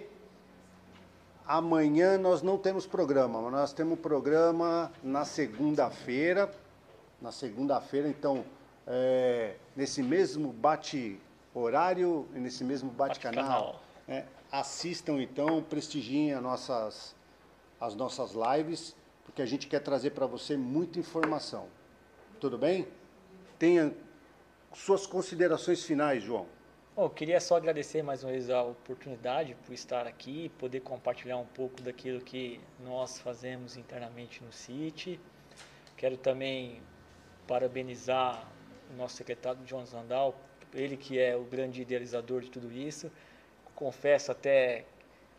amanhã 1.45 2.17
nós 2.17 2.41
não 2.41 2.57
temos 2.57 2.87
programa, 2.87 3.41
mas 3.41 3.51
nós 3.51 3.73
temos 3.73 3.99
programa 3.99 4.91
na 5.03 5.25
segunda-feira. 5.25 6.49
Na 7.21 7.31
segunda-feira, 7.31 8.07
então, 8.07 8.45
é, 8.87 9.55
nesse 9.75 10.01
mesmo 10.01 10.53
bate 10.53 11.19
horário 11.53 12.27
nesse 12.33 12.63
mesmo 12.63 12.89
bate-canal. 12.89 13.81
É, 14.07 14.25
assistam 14.51 15.21
então, 15.21 15.61
prestigiem 15.61 16.33
as 16.33 16.41
nossas, 16.41 17.15
as 17.79 17.95
nossas 17.95 18.33
lives, 18.33 18.95
porque 19.23 19.41
a 19.41 19.45
gente 19.45 19.67
quer 19.67 19.79
trazer 19.79 20.11
para 20.11 20.25
você 20.25 20.55
muita 20.57 20.99
informação. 20.99 21.67
Tudo 22.39 22.57
bem? 22.57 22.87
Tenha 23.57 23.93
suas 24.73 25.05
considerações 25.05 25.83
finais, 25.83 26.23
João. 26.23 26.45
Bom, 26.95 27.05
eu 27.05 27.09
queria 27.09 27.39
só 27.39 27.57
agradecer 27.57 28.03
mais 28.03 28.23
uma 28.23 28.31
vez 28.31 28.49
a 28.49 28.61
oportunidade 28.63 29.55
por 29.65 29.73
estar 29.73 30.05
aqui, 30.05 30.49
poder 30.59 30.81
compartilhar 30.81 31.37
um 31.37 31.45
pouco 31.45 31.81
daquilo 31.81 32.21
que 32.21 32.59
nós 32.79 33.19
fazemos 33.19 33.77
internamente 33.77 34.43
no 34.43 34.51
CIT. 34.51 35.19
Quero 35.97 36.17
também 36.17 36.81
parabenizar 37.47 38.47
o 38.91 38.97
nosso 38.97 39.15
secretário 39.15 39.59
João 39.65 39.85
Zandal 39.85 40.35
ele 40.73 40.97
que 40.97 41.19
é 41.19 41.35
o 41.35 41.43
grande 41.43 41.81
idealizador 41.81 42.41
de 42.41 42.49
tudo 42.49 42.71
isso. 42.71 43.11
Confesso 43.75 44.31
até 44.31 44.85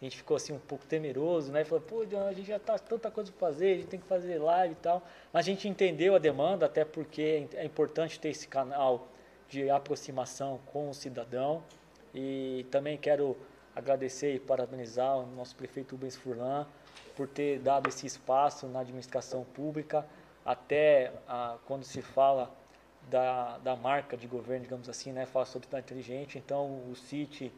a 0.04 0.08
gente 0.08 0.18
ficou 0.18 0.36
assim 0.36 0.52
um 0.52 0.58
pouco 0.58 0.84
temeroso, 0.84 1.50
né? 1.50 1.64
Falou, 1.64 1.82
pô, 1.82 2.02
a 2.02 2.32
gente 2.34 2.46
já 2.46 2.58
tá 2.58 2.78
tanta 2.78 3.10
coisa 3.10 3.32
para 3.32 3.48
fazer, 3.48 3.72
a 3.72 3.76
gente 3.76 3.86
tem 3.86 3.98
que 3.98 4.06
fazer 4.06 4.38
live 4.38 4.72
e 4.72 4.76
tal. 4.76 5.02
Mas 5.32 5.46
a 5.46 5.48
gente 5.48 5.66
entendeu 5.66 6.14
a 6.14 6.18
demanda, 6.18 6.66
até 6.66 6.84
porque 6.84 7.48
é 7.54 7.64
importante 7.64 8.20
ter 8.20 8.28
esse 8.28 8.46
canal 8.46 9.08
de 9.48 9.70
aproximação 9.70 10.60
com 10.66 10.90
o 10.90 10.94
cidadão. 10.94 11.62
E 12.14 12.66
também 12.70 12.98
quero 12.98 13.34
agradecer 13.74 14.34
e 14.34 14.38
parabenizar 14.38 15.18
o 15.18 15.26
nosso 15.26 15.56
prefeito 15.56 15.92
Rubens 15.92 16.16
Furlan 16.16 16.66
por 17.16 17.26
ter 17.26 17.58
dado 17.60 17.88
esse 17.88 18.06
espaço 18.06 18.66
na 18.66 18.80
administração 18.80 19.42
pública 19.54 20.06
até 20.44 21.12
quando 21.64 21.84
se 21.84 22.02
fala 22.02 22.54
da, 23.08 23.56
da 23.58 23.74
marca 23.74 24.16
de 24.16 24.26
governo, 24.26 24.64
digamos 24.64 24.88
assim, 24.88 25.12
né, 25.12 25.24
fala 25.24 25.46
sobre 25.46 25.66
cidade 25.66 25.86
inteligente, 25.86 26.38
então 26.38 26.82
o 26.90 26.94
CIT 26.94 27.50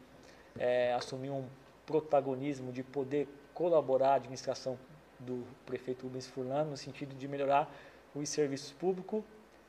é, 0.57 0.93
assumiu 0.93 1.33
um 1.33 1.45
protagonismo 1.87 2.71
de 2.71 2.83
poder 2.83 3.27
colaborar 3.53 4.09
a 4.09 4.15
administração 4.15 4.77
do 5.17 5.43
prefeito 5.65 6.03
Rubens 6.03 6.27
Furlan 6.27 6.65
no 6.65 6.77
sentido 6.77 7.15
de 7.15 7.27
melhorar 7.27 7.73
os 8.13 8.29
serviços 8.29 8.71
públicos 8.73 9.23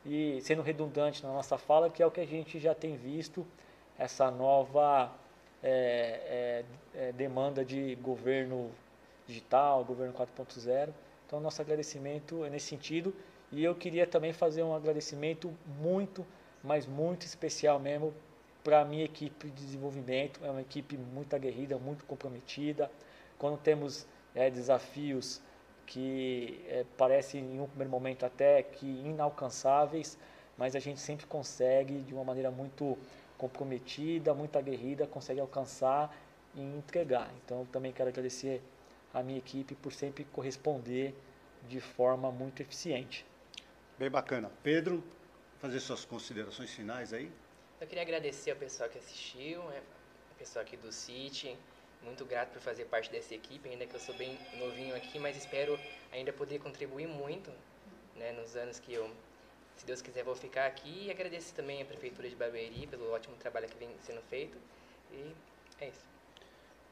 e 0.05 0.41
sendo 0.43 0.61
redundante 0.61 1.23
na 1.23 1.33
nossa 1.33 1.57
fala, 1.57 1.89
que 1.89 2.03
é 2.03 2.07
o 2.07 2.11
que 2.11 2.21
a 2.21 2.27
gente 2.27 2.59
já 2.59 2.75
tem 2.75 2.97
visto, 2.97 3.47
essa 3.99 4.31
nova 4.31 5.11
é, 5.63 6.65
é, 6.95 7.09
é 7.09 7.13
demanda 7.13 7.65
de 7.65 7.95
governo 7.97 8.71
digital, 9.27 9.85
governo 9.85 10.13
4.0. 10.13 10.91
Então, 11.27 11.41
nosso 11.41 11.61
agradecimento 11.61 12.45
é 12.45 12.51
nesse 12.51 12.67
sentido. 12.67 13.15
E 13.51 13.63
eu 13.63 13.75
queria 13.75 14.07
também 14.07 14.33
fazer 14.33 14.63
um 14.63 14.75
agradecimento 14.75 15.53
muito, 15.81 16.25
mas 16.63 16.87
muito 16.87 17.27
especial 17.27 17.79
mesmo 17.79 18.15
para 18.69 18.83
a 18.83 18.85
minha 18.85 19.07
equipe 19.07 19.49
de 19.49 19.65
desenvolvimento. 19.65 20.45
É 20.45 20.51
uma 20.51 20.61
equipe 20.61 20.95
muito 20.99 21.35
aguerrida, 21.35 21.79
muito 21.79 22.05
comprometida. 22.05 22.91
Quando 23.39 23.57
temos 23.57 24.07
é, 24.35 24.51
desafios 24.51 25.41
que 25.87 26.63
é, 26.69 26.85
parecem 26.99 27.41
em 27.41 27.61
um 27.61 27.67
primeiro 27.67 27.91
momento 27.91 28.27
até 28.27 28.63
que 28.63 28.85
inalcançáveis, 28.85 30.19
mas 30.59 30.77
a 30.77 30.79
gente 30.79 31.01
sempre 31.01 31.25
consegue 31.25 32.03
de 32.03 32.13
uma 32.13 32.23
maneira 32.23 32.51
muito 32.51 32.99
comprometida, 33.39 34.35
muito 34.35 34.59
aguerrida, 34.59 35.07
consegue 35.07 35.41
alcançar 35.41 36.15
e 36.55 36.61
entregar. 36.61 37.31
Então, 37.43 37.65
também 37.73 37.91
quero 37.91 38.11
agradecer 38.11 38.61
a 39.15 39.23
minha 39.23 39.39
equipe 39.39 39.75
por 39.77 39.95
sempre 39.95 40.25
corresponder 40.25 41.15
de 41.67 41.81
forma 41.81 42.31
muito 42.31 42.61
eficiente. 42.61 43.25
Bem 43.99 44.11
bacana. 44.11 44.51
Pedro, 44.63 45.03
fazer 45.59 45.81
suas 45.81 46.05
considerações 46.05 46.71
finais 46.71 47.15
aí. 47.15 47.33
Eu 47.81 47.87
queria 47.87 48.03
agradecer 48.03 48.51
ao 48.51 48.57
pessoal 48.57 48.89
que 48.89 48.99
assistiu, 48.99 49.61
o 49.61 50.35
pessoal 50.37 50.65
aqui 50.65 50.77
do 50.77 50.91
City, 50.91 51.57
muito 52.03 52.25
grato 52.25 52.51
por 52.51 52.61
fazer 52.61 52.87
parte 52.87 53.09
dessa 53.09 53.35
equipe, 53.35 53.69
ainda 53.69 53.87
que 53.87 53.95
eu 53.95 54.01
sou 54.01 54.17
bem 54.17 54.37
novinho 54.59 54.97
aqui, 54.97 55.17
mas 55.21 55.37
espero 55.37 55.79
ainda 56.11 56.33
poder 56.33 56.59
contribuir 56.59 57.07
muito 57.07 57.53
né, 58.17 58.33
nos 58.33 58.57
anos 58.57 58.81
que 58.81 58.93
eu, 58.93 59.09
se 59.77 59.87
Deus 59.87 60.03
quiser, 60.03 60.25
vou 60.25 60.35
ficar 60.35 60.67
aqui. 60.67 61.07
E 61.07 61.11
agradecer 61.11 61.55
também 61.55 61.81
a 61.81 61.85
Prefeitura 61.85 62.29
de 62.29 62.35
Barueri 62.35 62.89
pelo 62.89 63.13
ótimo 63.13 63.37
trabalho 63.37 63.69
que 63.69 63.79
vem 63.79 63.91
sendo 64.01 64.21
feito. 64.23 64.59
E 65.13 65.33
é 65.81 65.89
isso. 65.89 66.05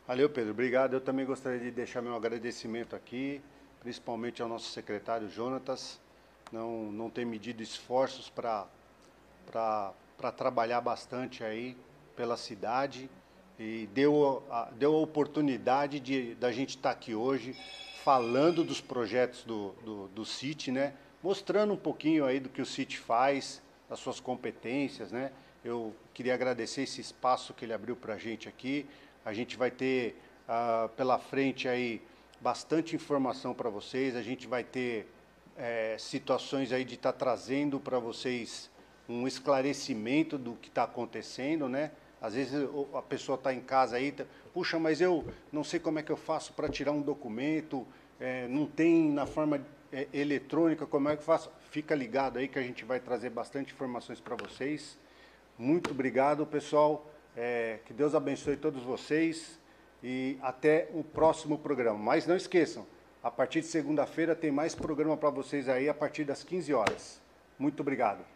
Valeu, 0.07 0.31
Pedro. 0.31 0.53
Obrigado. 0.53 0.95
Eu 0.95 1.01
também 1.01 1.27
gostaria 1.27 1.59
de 1.59 1.73
deixar 1.73 2.01
meu 2.01 2.15
agradecimento 2.15 2.95
aqui, 2.95 3.43
principalmente 3.81 4.41
ao 4.41 4.49
nosso 4.49 4.71
secretário 4.71 5.29
Jonatas. 5.29 6.01
Não, 6.53 6.93
não 6.93 7.11
tem 7.11 7.25
medido 7.25 7.61
esforços 7.61 8.31
para 8.31 8.69
trabalhar 10.33 10.81
bastante 10.81 11.45
aí 11.45 11.77
pela 12.15 12.37
cidade 12.37 13.11
e 13.59 13.89
deu 13.93 14.43
a, 14.51 14.71
deu 14.73 14.95
a 14.95 14.99
oportunidade 14.99 16.01
de 16.01 16.35
da 16.35 16.51
gente 16.53 16.71
estar 16.71 16.91
tá 16.91 16.91
aqui 16.91 17.15
hoje 17.15 17.57
falando 18.05 18.63
dos 18.63 18.81
projetos 18.81 19.45
do, 19.45 19.73
do, 19.85 20.09
do 20.09 20.25
CIT, 20.25 20.71
né? 20.71 20.95
mostrando 21.23 21.73
um 21.73 21.77
pouquinho 21.77 22.25
aí 22.25 22.39
do 22.39 22.49
que 22.49 22.63
o 22.63 22.67
CIT 22.67 22.99
faz, 22.99 23.61
das 23.89 23.99
suas 23.99 24.21
competências. 24.21 25.11
Né? 25.11 25.33
Eu 25.65 25.95
queria 26.15 26.35
agradecer 26.35 26.83
esse 26.83 27.01
espaço 27.01 27.53
que 27.53 27.65
ele 27.65 27.73
abriu 27.73 27.97
para 27.97 28.15
a 28.15 28.19
gente 28.19 28.49
aqui. 28.49 28.87
A 29.25 29.33
gente 29.33 29.57
vai 29.57 29.73
ter 29.73 30.17
uh, 30.49 30.89
pela 30.91 31.19
frente 31.19 31.67
aí 31.67 32.01
bastante 32.41 32.95
informação 32.95 33.53
para 33.55 33.69
vocês, 33.71 34.15
a 34.15 34.23
gente 34.23 34.47
vai 34.47 34.63
ter 34.63 35.09
é, 35.57 35.97
situações 35.99 36.71
aí 36.71 36.85
de 36.85 36.95
estar 36.95 37.13
tá 37.13 37.19
trazendo 37.19 37.81
para 37.81 37.99
vocês 37.99 38.71
um 39.09 39.27
esclarecimento 39.27 40.37
do 40.37 40.55
que 40.55 40.69
está 40.69 40.85
acontecendo, 40.85 41.69
né? 41.69 41.93
Às 42.21 42.35
vezes 42.35 42.69
a 42.95 43.03
pessoa 43.03 43.37
está 43.37 43.53
em 43.53 43.61
casa 43.61 43.97
aí, 43.97 44.11
tá, 44.11 44.25
puxa, 44.53 44.79
mas 44.79 45.01
eu 45.01 45.25
não 45.53 45.63
sei 45.63 45.79
como 45.79 45.99
é 45.99 46.03
que 46.03 46.11
eu 46.11 46.17
faço 46.17 46.53
para 46.55 46.69
tirar 46.69 46.93
um 46.93 47.03
documento, 47.03 47.87
é, 48.19 48.49
não 48.49 48.67
tem 48.67 49.11
na 49.11 49.27
forma 49.27 49.65
é, 49.93 50.09
eletrônica, 50.13 50.87
como 50.87 51.09
é 51.09 51.17
que 51.17 51.23
eu 51.23 51.27
faço? 51.27 51.51
Fica 51.71 51.95
ligado 51.95 52.39
aí 52.39 52.49
que 52.49 52.59
a 52.59 52.63
gente 52.63 52.85
vai 52.85 52.99
trazer 52.99 53.31
bastante 53.31 53.73
informações 53.73 54.19
para 54.19 54.35
vocês. 54.35 54.99
Muito 55.59 55.91
obrigado, 55.91 56.47
pessoal. 56.47 57.11
É, 57.37 57.81
que 57.85 57.93
Deus 57.93 58.15
abençoe 58.15 58.57
todos 58.57 58.83
vocês 58.83 59.59
e 60.03 60.39
até 60.41 60.89
o 60.95 61.05
próximo 61.05 61.59
programa. 61.59 61.99
Mas 61.99 62.27
não 62.27 62.37
esqueçam, 62.37 62.87
a 63.23 63.31
partir 63.31 63.61
de 63.61 63.67
segunda-feira 63.67 64.35
tem 64.35 64.51
mais 64.51 64.75
programa 64.75 65.17
para 65.17 65.31
vocês 65.31 65.69
aí 65.69 65.89
a 65.89 65.95
partir 65.95 66.25
das 66.25 66.43
15 66.43 66.73
horas. 66.73 67.21
Muito 67.59 67.81
obrigado. 67.81 68.36